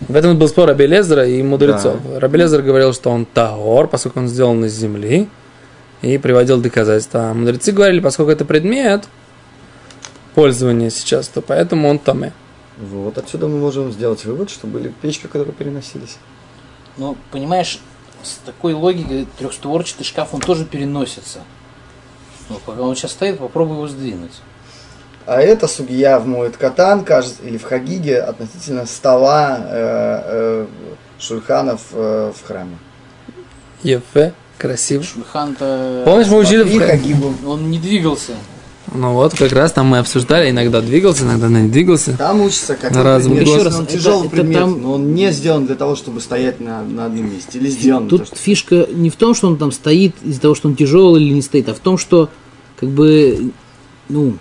В 0.09 0.15
этом 0.15 0.37
был 0.37 0.49
спор 0.49 0.67
Раби 0.67 0.85
Лезера 0.85 1.25
и 1.25 1.41
мудрецов. 1.41 1.95
Раби 2.17 2.39
Лезер 2.39 2.61
говорил, 2.61 2.93
что 2.93 3.09
он 3.09 3.25
тагор, 3.25 3.87
поскольку 3.87 4.19
он 4.19 4.27
сделан 4.27 4.65
из 4.65 4.73
земли, 4.73 5.29
и 6.01 6.17
приводил 6.17 6.59
доказательства. 6.59 7.29
А 7.29 7.33
мудрецы 7.33 7.71
говорили, 7.71 8.01
поскольку 8.01 8.31
это 8.31 8.43
предмет 8.43 9.05
пользования 10.35 10.89
сейчас, 10.89 11.29
то 11.29 11.41
поэтому 11.41 11.87
он 11.87 11.99
таме. 11.99 12.33
Вот 12.77 13.17
отсюда 13.17 13.47
мы 13.47 13.57
можем 13.57 13.91
сделать 13.91 14.23
вывод, 14.25 14.49
что 14.49 14.67
были 14.67 14.89
печки, 14.89 15.27
которые 15.27 15.53
переносились. 15.53 16.17
Но, 16.97 17.15
понимаешь, 17.31 17.79
с 18.23 18.37
такой 18.45 18.73
логикой 18.73 19.27
трехстворчатый 19.37 20.05
шкаф, 20.05 20.33
он 20.33 20.41
тоже 20.41 20.65
переносится. 20.65 21.39
Но 22.49 22.59
пока 22.65 22.81
он 22.81 22.95
сейчас 22.95 23.11
стоит, 23.11 23.39
попробуй 23.39 23.75
его 23.75 23.87
сдвинуть. 23.87 24.41
А 25.25 25.41
это 25.41 25.67
судья 25.67 26.19
в 26.19 26.25
Моет 26.25 26.55
Катан, 26.55 27.03
кажется, 27.03 27.43
или 27.43 27.57
в 27.57 27.63
Хагиге 27.63 28.21
относительно 28.21 28.85
стола 28.85 29.57
э, 29.59 30.21
э, 30.25 30.67
шульханов 31.19 31.81
э, 31.91 32.31
в 32.33 32.47
храме. 32.47 32.77
Ефе, 33.83 34.33
красиво. 34.57 35.03
Шульхан-то... 35.03 36.03
Помнишь, 36.05 36.27
мы 36.27 36.37
учили 36.37 36.63
в... 36.63 36.79
Хагигу. 36.79 37.33
Он 37.45 37.69
не 37.69 37.79
двигался. 37.79 38.33
Ну 38.93 39.13
вот, 39.13 39.33
как 39.35 39.51
раз 39.51 39.73
там 39.73 39.87
мы 39.87 39.99
обсуждали, 39.99 40.49
иногда 40.49 40.81
двигался, 40.81 41.23
иногда 41.23 41.47
не 41.49 41.67
двигался. 41.67 42.17
Там 42.17 42.41
учится 42.41 42.75
как 42.75 42.93
предмет. 42.93 43.03
глаз. 43.03 43.25
Если 43.27 43.41
Еще 43.41 43.59
он 43.59 43.65
раз, 43.65 43.87
тяжелый 43.87 44.17
это- 44.19 44.27
это 44.27 44.35
предмет, 44.35 44.59
там- 44.59 44.81
но 44.81 44.93
он 44.93 45.13
не 45.13 45.31
сделан 45.31 45.65
для 45.65 45.75
того, 45.75 45.95
чтобы 45.95 46.21
стоять 46.21 46.59
на, 46.61 46.83
на 46.83 47.05
одном 47.07 47.29
месте. 47.31 47.59
Или 47.59 47.69
сделан 47.69 48.07
Тут 48.07 48.19
того, 48.21 48.25
чтобы... 48.27 48.41
фишка 48.41 48.87
не 48.93 49.09
в 49.09 49.15
том, 49.17 49.35
что 49.35 49.47
он 49.47 49.57
там 49.57 49.71
стоит 49.71 50.15
из-за 50.23 50.41
того, 50.41 50.55
что 50.55 50.69
он 50.69 50.75
тяжелый 50.75 51.23
или 51.23 51.33
не 51.33 51.41
стоит, 51.41 51.67
а 51.69 51.73
в 51.73 51.79
том, 51.79 51.97
что 51.97 52.29
как 52.79 52.89
бы, 52.89 53.51
ну, 54.09 54.31
то 54.31 54.37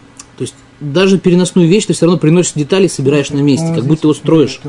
даже 0.81 1.19
переносную 1.19 1.69
вещь 1.69 1.87
ты 1.87 1.93
все 1.95 2.07
равно 2.07 2.19
приносишь 2.19 2.53
детали 2.55 2.85
и 2.87 2.89
собираешь 2.89 3.31
на 3.31 3.39
месте, 3.39 3.73
как 3.75 3.85
будто 3.85 4.07
его 4.07 4.15
строишь. 4.15 4.61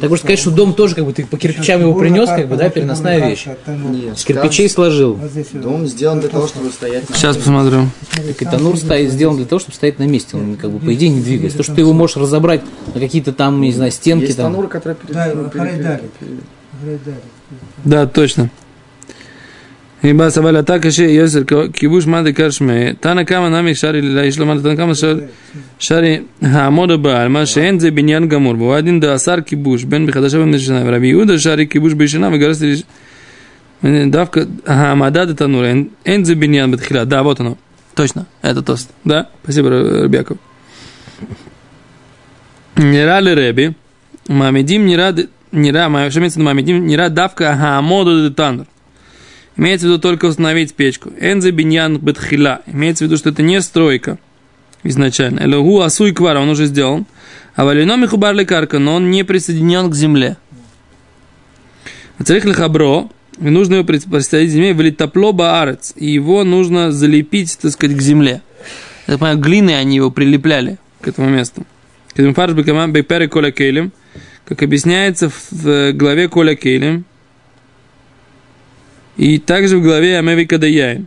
Так 0.00 0.10
можно 0.10 0.16
сказать, 0.18 0.38
что 0.38 0.50
дом 0.50 0.74
тоже 0.74 0.94
как 0.94 1.04
бы 1.04 1.12
ты 1.12 1.24
по 1.26 1.36
кирпичам 1.36 1.80
его 1.80 1.94
принес, 1.94 2.28
как 2.28 2.48
бы, 2.48 2.56
да, 2.56 2.68
переносная 2.68 3.28
вещь. 3.28 3.46
Нет, 3.66 4.18
С 4.18 4.24
кирпичей 4.24 4.68
сложил. 4.68 5.18
Дом 5.54 5.86
сделан 5.86 6.20
для 6.20 6.28
того, 6.28 6.46
чтобы 6.46 6.70
стоять 6.70 7.08
на 7.08 7.16
Сейчас 7.16 7.36
посмотрю. 7.36 7.86
Так 8.12 8.42
и 8.42 8.44
танур 8.44 8.76
стоит, 8.76 9.10
сделан 9.10 9.36
для 9.36 9.46
того, 9.46 9.58
чтобы 9.58 9.74
стоять 9.74 9.98
на 9.98 10.04
месте. 10.04 10.36
Он 10.36 10.56
как 10.56 10.70
бы 10.70 10.78
по 10.78 10.94
идее 10.94 11.08
не 11.08 11.20
двигается. 11.20 11.58
То, 11.58 11.64
что 11.64 11.74
ты 11.74 11.80
его 11.80 11.92
можешь 11.92 12.16
разобрать 12.16 12.62
на 12.94 13.00
какие-то 13.00 13.32
там, 13.32 13.60
не 13.60 13.72
знаю, 13.72 13.90
стенки 13.92 14.24
Есть 14.26 14.36
там. 14.36 14.52
тануры, 14.52 14.68
которые 14.68 14.96
перед... 14.96 15.14
Да, 15.14 15.32
ну, 15.34 15.44
перед- 15.44 15.52
Харайдали. 15.52 16.02
перед- 16.20 17.00
Да, 17.84 18.06
точно. 18.06 18.50
Ибо 20.02 20.30
сабаля 20.30 20.62
так 20.62 20.84
еще 20.84 21.14
йосер 21.14 21.44
кибуш 21.44 22.06
мады 22.06 22.32
каршме. 22.32 22.94
Тана 22.94 23.24
кама 23.24 23.50
нами 23.50 23.74
шари 23.74 24.00
ла 24.00 24.26
ишлама 24.28 24.60
тана 24.60 24.76
кама 24.76 24.94
шари 25.78 26.26
хамода 26.40 26.96
баал 26.96 27.28
ма 27.28 27.44
шен 27.46 27.80
зе 27.80 27.90
биньян 27.90 28.28
гамур. 28.28 28.56
Бо 28.56 28.72
один 28.72 29.00
да 29.00 29.14
асар 29.14 29.42
кибуш 29.42 29.84
бен 29.84 30.06
бихадаша 30.06 30.38
бен 30.38 30.50
нешана. 30.50 30.90
Раби 30.90 31.12
Иуда 31.12 31.38
шари 31.38 31.66
кибуш 31.66 31.92
бишана 31.92 32.30
вегарас 32.30 32.60
лиш 32.60 32.84
давка 33.82 34.46
хамада 34.64 35.26
да 35.26 35.34
танур. 35.34 35.64
Эн 35.64 36.24
зе 36.24 36.34
биньян 36.34 36.70
бетхила. 36.70 37.04
Да, 37.04 37.22
вот 37.22 37.40
оно. 37.40 37.58
Точно. 37.94 38.26
Это 38.40 38.62
тост. 38.62 38.90
Да? 39.04 39.28
Спасибо, 39.42 39.68
Рабьяков. 39.68 40.38
Нера 42.76 43.20
ли 43.20 43.34
Реби, 43.34 43.74
Мамедим 44.28 44.86
нера, 44.86 45.14
нера, 45.52 45.88
в 45.88 46.16
виду 46.16 46.42
Мамедим, 46.42 46.86
нера 46.86 47.10
давка 47.10 47.54
хаамоду 47.56 48.28
де 48.28 48.34
танр. 48.34 48.64
Имеется 49.60 49.86
в 49.86 49.90
виду 49.90 50.00
только 50.00 50.24
установить 50.24 50.72
печку. 50.72 51.10
Энзе 51.20 51.50
биньян 51.50 51.98
бетхила. 51.98 52.62
Имеется 52.66 53.04
в 53.04 53.08
виду, 53.08 53.18
что 53.18 53.28
это 53.28 53.42
не 53.42 53.60
стройка 53.60 54.18
изначально. 54.84 55.40
Элогу 55.40 55.82
асуй 55.82 56.14
квара, 56.14 56.40
он 56.40 56.48
уже 56.48 56.64
сделан. 56.64 57.04
А 57.54 57.66
валино 57.66 57.96
михубар 57.96 58.34
лекарка, 58.34 58.78
но 58.78 58.94
он 58.94 59.10
не 59.10 59.22
присоединен 59.22 59.90
к 59.90 59.94
земле. 59.94 60.38
Царих 62.24 62.46
лихабро, 62.46 63.10
нужно 63.38 63.74
его 63.74 63.84
присоединить 63.84 64.50
к 64.50 64.54
земле, 64.54 64.72
вылить 64.72 64.96
топло 64.96 65.32
баарец, 65.32 65.92
и 65.94 66.10
его 66.10 66.42
нужно 66.42 66.90
залепить, 66.90 67.58
так 67.60 67.72
сказать, 67.72 67.98
к 67.98 68.00
земле. 68.00 68.40
Я 69.06 69.18
понимаю, 69.18 69.38
глиной 69.40 69.78
они 69.78 69.96
его 69.96 70.10
прилепляли 70.10 70.78
к 71.02 71.08
этому 71.08 71.28
месту. 71.28 71.66
Как 74.46 74.62
объясняется 74.62 75.28
в, 75.28 75.52
в 75.52 75.92
главе 75.92 76.28
коля 76.28 76.54
кейлем, 76.54 77.04
и 79.16 79.38
также 79.38 79.78
в 79.78 79.82
главе 79.82 80.18
Амеви 80.18 80.46
Кадаяин. 80.46 81.06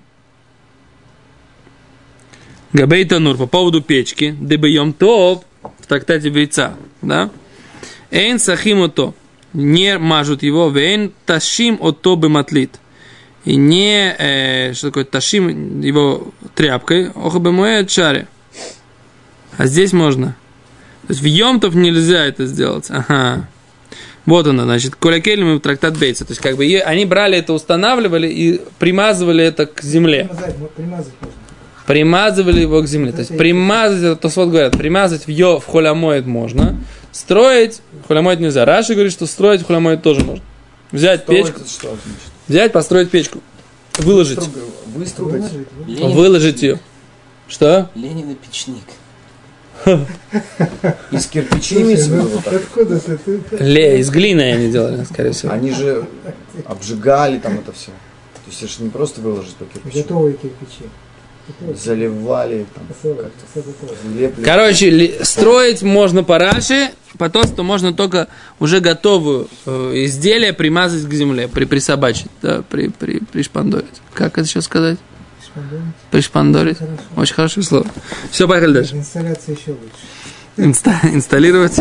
Габей 2.73 3.05
Танур 3.05 3.37
по 3.37 3.47
поводу 3.47 3.81
печки, 3.81 4.35
дебеем 4.39 4.93
тов 4.93 5.43
в 5.79 5.87
трактате 5.87 6.29
Бейца, 6.29 6.75
да? 7.01 7.29
Эйн 8.09 8.39
сахим 8.39 8.81
ото, 8.81 9.13
не 9.53 9.97
мажут 9.97 10.43
его, 10.43 10.69
вейн 10.69 11.13
ташим 11.25 11.77
ото 11.79 12.15
бематлит. 12.15 12.79
И 13.45 13.55
не, 13.55 14.15
э, 14.17 14.73
что 14.73 14.87
такое 14.87 15.03
ташим, 15.03 15.81
его 15.81 16.33
тряпкой, 16.55 17.09
охо 17.09 17.39
бемуэ 17.39 17.85
чаре. 17.85 18.27
А 19.57 19.67
здесь 19.67 19.93
можно. 19.93 20.35
То 21.07 21.09
есть 21.09 21.21
в 21.21 21.25
Йомтов 21.25 21.75
нельзя 21.75 22.25
это 22.25 22.45
сделать. 22.45 22.87
Ага. 22.89 23.47
Вот 24.25 24.47
она, 24.47 24.63
значит, 24.63 24.95
колякелем 24.95 25.57
и 25.57 25.59
трактат 25.59 25.97
Бейца. 25.97 26.23
То 26.25 26.31
есть, 26.31 26.41
как 26.41 26.55
бы 26.55 26.65
е- 26.65 26.81
они 26.81 27.05
брали 27.05 27.37
это, 27.37 27.51
устанавливали 27.53 28.27
и 28.27 28.61
примазывали 28.79 29.43
это 29.43 29.65
к 29.65 29.81
земле. 29.81 30.29
Примазать, 30.29 30.55
можно. 31.19 31.33
Примазывали 31.85 32.61
его 32.61 32.81
к 32.81 32.87
земле. 32.87 33.11
То 33.11 33.19
есть, 33.19 33.37
примазать, 33.37 34.03
это 34.03 34.15
то 34.15 34.29
вот 34.29 34.49
говорят, 34.49 34.77
примазать 34.77 35.25
в 35.27 35.29
йо 35.29 35.59
в 35.59 35.65
холямоид 35.67 36.25
можно. 36.25 36.77
Строить 37.11 37.81
холямоид 38.07 38.39
нельзя. 38.39 38.63
Раши 38.65 38.93
говорит, 38.93 39.11
что 39.11 39.25
строить 39.25 39.65
холямоид 39.67 40.01
тоже 40.01 40.21
можно. 40.23 40.43
Взять 40.91 41.23
Что 41.23 41.31
печку, 41.33 41.59
это 41.61 41.69
что 41.69 41.87
значит? 41.87 42.03
взять, 42.47 42.71
построить 42.71 43.09
печку. 43.11 43.39
Выложить. 43.97 44.39
Струг- 44.39 44.51
Выстругать. 44.95 45.43
Выложить 45.87 46.61
ее. 46.63 46.79
Что? 47.47 47.89
Ленин 47.95 48.31
и 48.31 48.35
печник. 48.35 48.83
Из 51.11 51.27
кирпичей 51.27 51.81
имеется 51.81 52.09
в 52.09 52.13
виду 52.13 52.27
вот 52.29 52.43
так? 52.43 52.53
Откуда 52.53 52.99
ты? 52.99 53.39
Ле, 53.59 53.99
из 53.99 54.09
глины 54.09 54.53
они 54.53 54.71
делали, 54.71 55.03
скорее 55.03 55.31
всего. 55.31 55.51
Они 55.51 55.71
же 55.71 56.05
обжигали 56.65 57.39
там 57.39 57.59
это 57.59 57.71
все. 57.71 57.91
То 57.91 58.49
есть 58.49 58.63
это 58.63 58.71
же 58.71 58.83
не 58.83 58.89
просто 58.89 59.21
выложить 59.21 59.55
по 59.55 59.65
кирпичу. 59.65 59.97
Готовые 59.97 60.35
кирпичи. 60.35 60.83
Заливали 61.75 62.65
там 62.73 62.83
лепли. 64.15 64.43
Короче, 64.43 65.25
строить 65.25 65.81
можно 65.81 66.23
по 66.23 66.37
Раши, 66.37 66.91
по 67.17 67.29
тосту 67.29 67.63
можно 67.63 67.93
только 67.93 68.29
уже 68.59 68.79
готовую 68.79 69.49
э, 69.65 69.91
изделие 70.05 70.53
примазать 70.53 71.03
к 71.03 71.13
земле, 71.13 71.49
при, 71.49 71.65
присобачить, 71.65 72.31
да, 72.41 72.63
при, 72.69 72.87
при, 72.87 73.19
пришпандорить. 73.19 74.01
Как 74.13 74.37
это 74.37 74.47
сейчас 74.47 74.65
сказать? 74.65 74.97
Пришпандорить. 76.11 76.77
Очень 77.15 77.33
хорошее 77.35 77.63
слово. 77.63 77.85
Все, 78.31 78.47
поехали 78.47 78.73
дальше. 78.73 78.95
Инсталляция 78.95 79.55
еще 79.55 79.71
лучше. 79.71 80.03
Инста- 80.57 81.13
инсталлировать. 81.13 81.79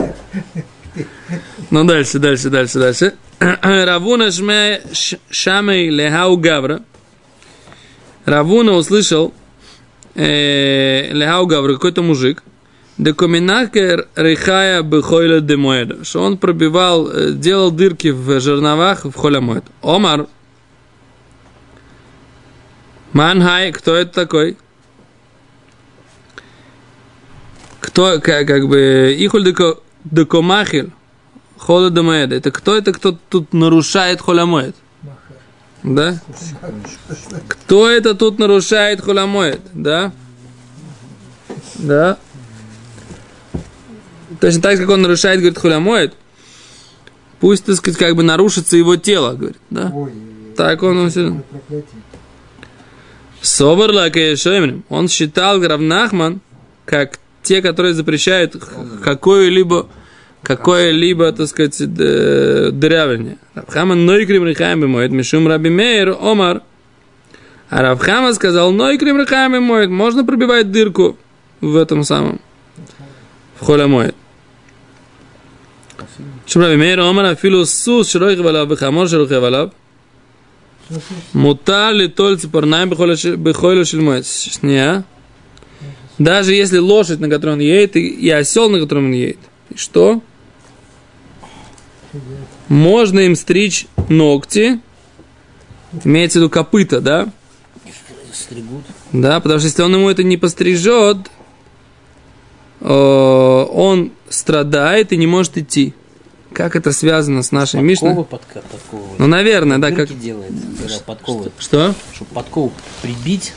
Ну, 1.70 1.84
дальше, 1.84 2.18
дальше, 2.18 2.50
дальше, 2.50 2.78
дальше. 2.78 3.14
Равуна 3.38 4.30
шме 4.30 4.82
ш- 4.92 5.18
шамей 5.30 5.88
лехау 5.90 6.36
гавра. 6.36 6.82
Равуна 8.24 8.72
услышал 8.72 9.32
э, 10.14 11.12
лехау 11.12 11.46
гавра, 11.46 11.74
какой-то 11.74 12.02
мужик. 12.02 12.42
Декоминакер 12.98 14.08
рихая 14.16 14.82
бихойля 14.82 15.40
демоэда. 15.40 16.04
Что 16.04 16.22
он 16.22 16.36
пробивал, 16.36 17.08
э, 17.10 17.32
делал 17.32 17.70
дырки 17.70 18.08
в 18.08 18.38
жерновах 18.40 19.04
в 19.06 19.12
холямоэд. 19.16 19.64
Омар. 19.82 20.26
Манхай, 23.12 23.72
кто 23.72 23.94
это 23.94 24.12
такой? 24.12 24.56
Кто, 27.80 28.20
как, 28.20 28.46
как 28.46 28.68
бы, 28.68 29.14
ихуль 29.18 29.44
деко, 29.44 29.78
декомахил, 30.04 30.92
хола 31.58 31.90
демоэда. 31.90 32.36
Это 32.36 32.50
кто 32.50 32.76
это, 32.76 32.92
кто 32.92 33.12
тут 33.12 33.52
нарушает 33.52 34.20
холямоэд? 34.20 34.74
Да? 35.82 36.20
Кто 37.48 37.90
это 37.90 38.14
тут 38.14 38.38
нарушает 38.38 39.00
холямоэд? 39.00 39.60
Да? 39.74 40.12
Да? 41.74 42.18
Точно 44.40 44.62
так 44.62 44.78
как 44.78 44.88
он 44.88 45.02
нарушает, 45.02 45.40
говорит, 45.40 45.58
хулямоет, 45.58 46.14
пусть, 47.40 47.64
так 47.64 47.76
сказать, 47.76 47.98
как 47.98 48.16
бы 48.16 48.22
нарушится 48.22 48.76
его 48.76 48.96
тело, 48.96 49.34
говорит, 49.34 49.58
да? 49.70 49.90
Ой, 49.94 50.12
Так 50.56 50.82
он 50.82 51.10
все... 51.10 51.42
проклятие. 53.42 53.56
Собор 53.56 53.92
Лакешемрим. 53.92 54.84
Он 54.88 55.08
считал 55.08 55.60
Равнахман 55.62 56.40
как 56.84 57.18
те, 57.42 57.60
которые 57.62 57.94
запрещают 57.94 58.56
какое-либо 59.04 59.88
какое-либо, 60.42 61.30
так 61.32 61.46
сказать, 61.46 61.76
д- 61.78 62.72
дырявление. 62.72 63.38
Равхаман 63.54 64.04
нойкрим 64.04 64.44
рихаем 64.44 64.80
бемоет, 64.80 65.12
мишум 65.12 65.46
раби 65.46 65.70
мейр, 65.70 66.16
омар. 66.20 66.62
А 67.70 67.80
Равхама 67.80 68.32
сказал, 68.34 68.72
нойкрим 68.72 69.20
рихаем 69.20 69.52
бемоет, 69.52 69.88
можно 69.90 70.24
пробивать 70.24 70.72
дырку 70.72 71.16
в 71.60 71.76
этом 71.76 72.02
самом, 72.02 72.40
в 73.60 73.64
холе 73.64 73.86
моет. 73.86 74.16
Шум 76.46 76.62
раби 76.62 76.76
мейр, 76.76 76.98
омар, 76.98 77.26
афилу 77.26 77.64
сус, 77.64 78.10
широй 78.10 78.36
хвалав, 78.36 78.68
бехамор 78.68 79.08
широй 79.08 79.28
хвалав. 79.28 79.70
Что 80.92 81.00
слышишь? 81.00 81.24
Мутар 81.32 81.94
ли 81.94 82.08
толь 82.08 82.38
цепорнаем 82.38 82.90
бехойлю 82.90 83.86
шельмоет. 83.86 84.26
Шня. 84.26 85.04
Даже 86.18 86.54
если 86.54 86.78
лошадь, 86.78 87.20
на 87.20 87.28
которой 87.28 87.54
он 87.54 87.60
едет, 87.60 87.96
и, 87.96 88.06
и 88.06 88.28
осел, 88.30 88.68
на 88.68 88.78
котором 88.78 89.06
он 89.06 89.12
едет. 89.12 89.38
И 89.70 89.78
что? 89.78 90.22
Можно 92.68 93.20
им 93.20 93.36
стричь 93.36 93.86
ногти. 94.08 94.80
Имеется 96.04 96.38
в 96.38 96.42
виду 96.42 96.50
копыта, 96.50 97.00
да? 97.00 97.32
Стригут. 98.32 98.84
Да, 99.12 99.40
потому 99.40 99.58
что 99.58 99.68
если 99.68 99.82
он 99.82 99.94
ему 99.94 100.08
это 100.08 100.22
не 100.22 100.36
пострижет, 100.36 101.18
э, 102.80 102.86
он 102.86 104.12
страдает 104.28 105.12
и 105.12 105.16
не 105.16 105.26
может 105.26 105.58
идти. 105.58 105.94
Как 106.54 106.76
это 106.76 106.92
связано 106.92 107.42
с 107.42 107.52
нашей 107.52 107.80
Мишной? 107.80 108.14
Подковы 108.14 108.26
подка- 108.28 108.62
подковывают. 108.70 109.18
Ну, 109.18 109.26
наверное, 109.26 109.78
да, 109.78 109.90
Дырки 109.90 110.12
как... 110.12 110.20
делает, 110.20 110.52
когда 110.80 110.98
подковывает. 111.04 111.52
Что? 111.58 111.94
Чтобы 112.14 112.30
подкову 112.32 112.72
прибить, 113.02 113.52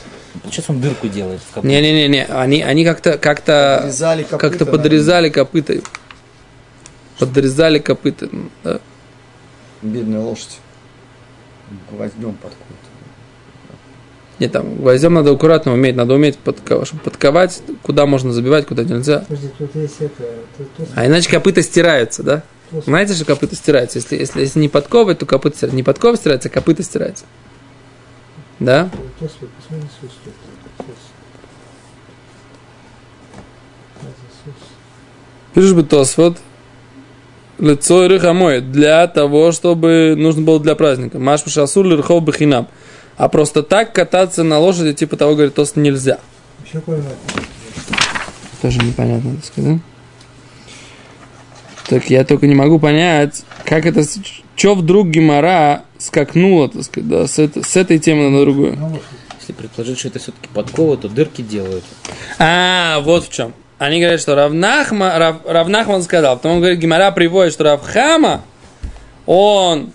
сейчас 0.50 0.68
он 0.68 0.80
дырку 0.80 1.08
делает 1.08 1.40
в 1.40 1.54
копыте. 1.54 1.80
Не-не-не, 1.80 2.24
они, 2.26 2.62
они 2.62 2.84
как-то, 2.84 3.18
как-то, 3.18 3.78
Подрезали 3.82 4.22
копыта, 4.22 4.38
как-то 4.38 4.66
подрезали 4.66 5.28
копыта. 5.28 5.74
Подрезали 7.18 7.78
копыта. 7.78 8.28
Да. 8.64 8.80
Бедная 9.82 10.20
лошадь. 10.20 10.58
Гвоздем 11.90 12.34
подковывают. 12.34 12.76
Нет, 14.38 14.52
там 14.52 14.76
гвоздем 14.76 15.14
надо 15.14 15.30
аккуратно 15.30 15.72
уметь, 15.72 15.96
надо 15.96 16.14
уметь 16.14 16.36
подковать, 16.36 16.88
чтобы 16.88 17.02
подковать, 17.02 17.62
куда 17.82 18.04
можно 18.04 18.32
забивать, 18.32 18.66
куда 18.66 18.84
нельзя. 18.84 19.20
Подожди, 19.20 19.48
тут 19.56 19.74
есть 19.74 19.96
это, 20.00 20.24
тут, 20.58 20.68
тут, 20.76 20.88
А 20.94 21.06
иначе 21.06 21.30
копыта 21.30 21.62
стираются, 21.62 22.22
да? 22.22 22.42
Знаете, 22.70 23.14
что 23.14 23.24
копыта 23.24 23.54
стираются? 23.54 23.98
Если, 23.98 24.16
если, 24.16 24.40
если 24.40 24.58
не 24.58 24.68
подковывать, 24.68 25.18
то 25.18 25.26
копыта 25.26 25.56
стираются. 25.56 25.76
Не 25.76 25.82
подкова 25.82 26.16
стирается, 26.16 26.48
а 26.48 26.52
копыта 26.52 26.82
стирается. 26.82 27.24
Да? 28.58 28.90
Пишешь 35.54 35.72
бы 35.72 35.84
Тосфот, 35.84 36.38
лицо 37.58 38.04
и 38.04 38.08
рыхамой, 38.08 38.60
для 38.60 39.06
того, 39.06 39.52
чтобы 39.52 40.14
нужно 40.16 40.42
было 40.42 40.60
для 40.60 40.74
праздника. 40.74 41.18
Маш 41.18 41.44
пашасур 41.44 41.86
лирхов 41.86 42.22
бахинам. 42.22 42.68
А 43.16 43.28
просто 43.28 43.62
так 43.62 43.94
кататься 43.94 44.42
на 44.42 44.58
лошади, 44.58 44.92
типа 44.92 45.16
того, 45.16 45.34
говорит, 45.34 45.54
Тост 45.54 45.76
нельзя. 45.76 46.18
Еще. 46.66 46.82
Тоже 48.60 48.78
непонятно, 48.80 49.36
так 49.36 49.44
сказать. 49.44 49.80
Так 51.88 52.10
я 52.10 52.24
только 52.24 52.46
не 52.46 52.54
могу 52.54 52.78
понять, 52.78 53.44
как 53.64 53.86
это, 53.86 54.02
что 54.56 54.74
вдруг 54.74 55.08
Гимара 55.08 55.82
скакнула, 55.98 56.68
так 56.68 56.82
сказать, 56.84 57.08
да, 57.08 57.26
с, 57.26 57.38
это- 57.38 57.62
с 57.62 57.76
этой 57.76 57.98
темы 57.98 58.28
на 58.30 58.40
другую. 58.40 58.76
Ну, 58.76 58.98
Если 59.38 59.52
предположить, 59.52 59.98
что 59.98 60.08
это 60.08 60.18
все-таки 60.18 60.48
подковы, 60.52 60.96
то 60.96 61.08
дырки 61.08 61.42
делают. 61.42 61.84
А, 62.38 62.98
вот 63.00 63.24
в 63.26 63.32
чем. 63.32 63.52
Они 63.78 64.00
говорят, 64.00 64.20
что 64.20 64.34
Равнахма, 64.34 65.16
Рав, 65.18 65.36
Равнахман 65.46 66.02
сказал. 66.02 66.36
Потом 66.36 66.52
он 66.52 66.58
говорит, 66.60 66.80
Гимара 66.80 67.10
приводит, 67.12 67.52
что 67.52 67.62
Равхама, 67.64 68.42
он 69.26 69.92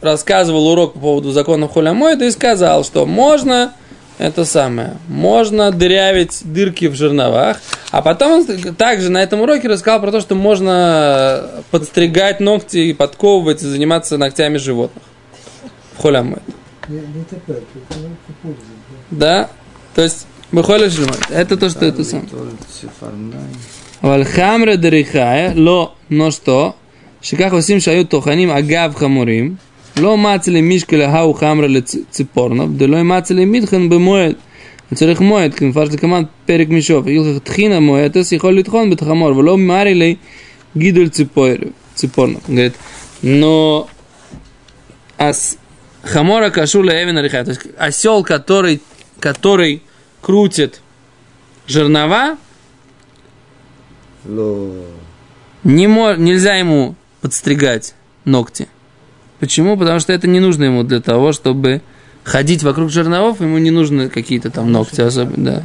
рассказывал 0.00 0.66
урок 0.68 0.94
по 0.94 0.98
поводу 1.00 1.30
закона 1.30 1.68
Хулямойда 1.68 2.24
и 2.26 2.30
сказал, 2.30 2.84
что 2.84 3.06
можно 3.06 3.72
это 4.18 4.44
самое. 4.44 4.96
Можно 5.08 5.70
дырявить 5.72 6.40
дырки 6.44 6.86
в 6.86 6.94
жерновах. 6.94 7.58
А 7.90 8.02
потом 8.02 8.32
он 8.32 8.74
также 8.74 9.10
на 9.10 9.22
этом 9.22 9.42
уроке 9.42 9.68
рассказал 9.68 10.00
про 10.00 10.10
то, 10.10 10.20
что 10.20 10.34
можно 10.34 11.50
подстригать 11.70 12.40
ногти 12.40 12.78
и 12.78 12.92
подковывать 12.94 13.62
и 13.62 13.66
заниматься 13.66 14.16
ногтями 14.16 14.56
животных. 14.56 15.04
Холямет. 16.00 16.42
Да? 19.10 19.50
То 19.94 20.02
есть, 20.02 20.26
мы 20.50 20.62
Бухоля 20.62 20.90
Это 21.30 21.56
то, 21.56 21.68
что 21.68 21.84
это 21.84 22.04
сам. 22.04 22.28
Вальхамра 24.00 24.76
дырихая, 24.76 25.54
ло, 25.54 25.94
но 26.08 26.30
что? 26.30 26.76
Шиках 27.22 27.52
усим 27.54 27.80
шают 27.80 28.10
тоханим 28.10 28.52
агав 28.52 28.94
хамурим. 28.94 29.58
לא 29.97 30.17
מצא 30.17 30.51
למישקל 30.51 31.01
ההוא 31.01 31.35
חמרה 31.35 31.67
לציפורנוב, 31.67 32.77
דלא 32.77 33.03
מצא 33.03 33.33
למיתחן 33.33 33.89
במועד. 33.89 34.35
וצריך 34.91 35.21
מועד, 35.21 35.53
כמפרש 35.53 35.89
לקמן 35.89 36.23
פרק 36.45 36.67
משוף, 36.69 37.07
הילכך 37.07 37.43
טחינה 37.43 37.79
מועדס 37.79 38.31
יכול 38.31 38.57
לטחון 38.57 38.89
בתחמור, 38.89 39.37
ולא 39.37 39.57
מרי 39.57 39.93
לי 39.93 40.15
גידול 40.77 41.07
ציפור- 41.09 41.67
ציפורנוב. 41.95 42.41
говорит, 42.47 42.73
но 43.23 43.87
ас, 45.17 45.57
хамора 46.03 46.49
кашу 46.49 46.81
леевин 46.83 47.17
арихай, 47.17 47.43
то 47.45 47.51
есть 47.51 47.61
осел, 47.77 48.23
который, 48.23 48.81
который 49.19 49.81
крутит 50.21 50.81
жернова, 51.67 52.37
Ло. 54.25 54.85
не 55.63 55.87
мо- 55.87 56.15
нельзя 56.17 56.55
ему 56.55 56.95
подстригать 57.21 57.93
ногти. 58.25 58.67
Почему? 59.40 59.76
Потому 59.76 60.00
что 60.00 60.12
это 60.12 60.26
не 60.26 60.40
нужно 60.40 60.64
ему 60.64 60.82
для 60.82 61.00
того, 61.00 61.32
чтобы 61.32 61.82
ходить 62.24 62.62
вокруг 62.62 62.90
жерновов, 62.90 63.40
ему 63.40 63.58
не 63.58 63.70
нужны 63.70 64.08
какие-то 64.08 64.50
там 64.50 64.72
ногти 64.72 65.00
особенно. 65.00 65.50
Да. 65.52 65.62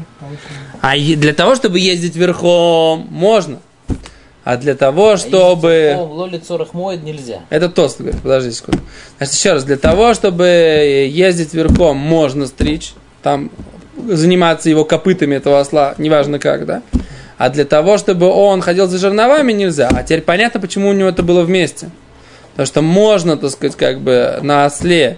А 0.82 0.98
для 0.98 1.34
того, 1.34 1.56
чтобы 1.56 1.80
ездить 1.80 2.16
верхом, 2.16 3.08
можно. 3.10 3.60
А 4.44 4.58
для 4.58 4.76
того, 4.76 5.18
чтобы... 5.18 5.96
Цорах 6.48 6.74
моет 6.74 7.04
нельзя. 7.04 7.42
Это 7.50 7.70
тост, 7.70 8.00
говорит, 8.00 8.22
подожди 8.22 8.52
секунду. 8.52 8.82
Значит, 9.18 9.36
еще 9.36 9.54
раз, 9.54 9.64
для 9.64 9.78
того, 9.78 10.14
чтобы 10.14 11.10
ездить 11.12 11.54
верхом, 11.54 11.98
можно 11.98 12.48
стричь, 12.48 12.94
там 13.22 13.52
заниматься 14.08 14.70
его 14.70 14.84
копытами 14.84 15.36
этого 15.36 15.60
осла, 15.60 15.94
неважно 16.00 16.40
как, 16.40 16.66
да? 16.66 16.82
А 17.38 17.50
для 17.50 17.66
того, 17.66 17.98
чтобы 17.98 18.28
он 18.28 18.62
ходил 18.62 18.88
за 18.88 18.98
жерновами, 18.98 19.52
нельзя. 19.52 19.90
А 19.92 20.04
теперь 20.04 20.22
понятно, 20.22 20.60
почему 20.60 20.90
у 20.90 20.94
него 20.94 21.10
это 21.10 21.22
было 21.22 21.44
вместе. 21.44 21.90
Потому 22.52 22.68
что 22.68 22.82
можно, 22.82 23.38
так 23.38 23.52
сказать, 23.52 23.76
как 23.76 24.00
бы 24.02 24.40
на 24.42 24.66
осле 24.66 25.18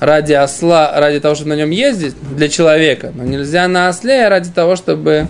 ради 0.00 0.32
осла, 0.32 0.92
ради 0.98 1.20
того, 1.20 1.34
чтобы 1.34 1.50
на 1.50 1.56
нем 1.56 1.70
ездить, 1.70 2.14
для 2.36 2.48
человека, 2.48 3.12
но 3.14 3.24
нельзя 3.24 3.68
на 3.68 3.88
осле 3.88 4.28
ради 4.28 4.50
того, 4.50 4.74
чтобы 4.74 5.28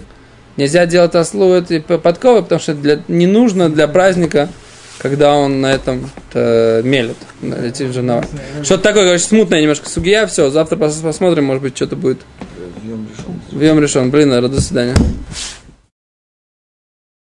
нельзя 0.56 0.86
делать 0.86 1.14
ослу 1.14 1.54
эти 1.54 1.80
подковы, 1.80 2.42
потому 2.42 2.60
что 2.60 2.74
для, 2.74 3.00
не 3.08 3.26
нужно 3.26 3.68
для 3.68 3.86
праздника, 3.88 4.48
когда 4.98 5.34
он 5.34 5.60
на 5.60 5.72
этом 5.72 6.10
э, 6.32 6.80
мелет, 6.84 7.16
на 7.40 7.54
этих 7.56 7.92
жерновах. 7.92 8.24
Что-то 8.62 8.84
такое, 8.84 9.04
короче, 9.04 9.24
смутное 9.24 9.60
немножко 9.60 9.88
сугия, 9.88 10.26
все, 10.26 10.48
завтра 10.50 10.76
пос- 10.76 11.02
посмотрим, 11.02 11.44
может 11.44 11.62
быть, 11.62 11.76
что-то 11.76 11.96
будет. 11.96 12.20
Вьем 12.82 13.08
решен. 13.08 13.60
Вьем 13.60 13.80
решен. 13.80 14.10
Блин, 14.10 14.30
до 14.30 14.60
свидания. 14.60 14.94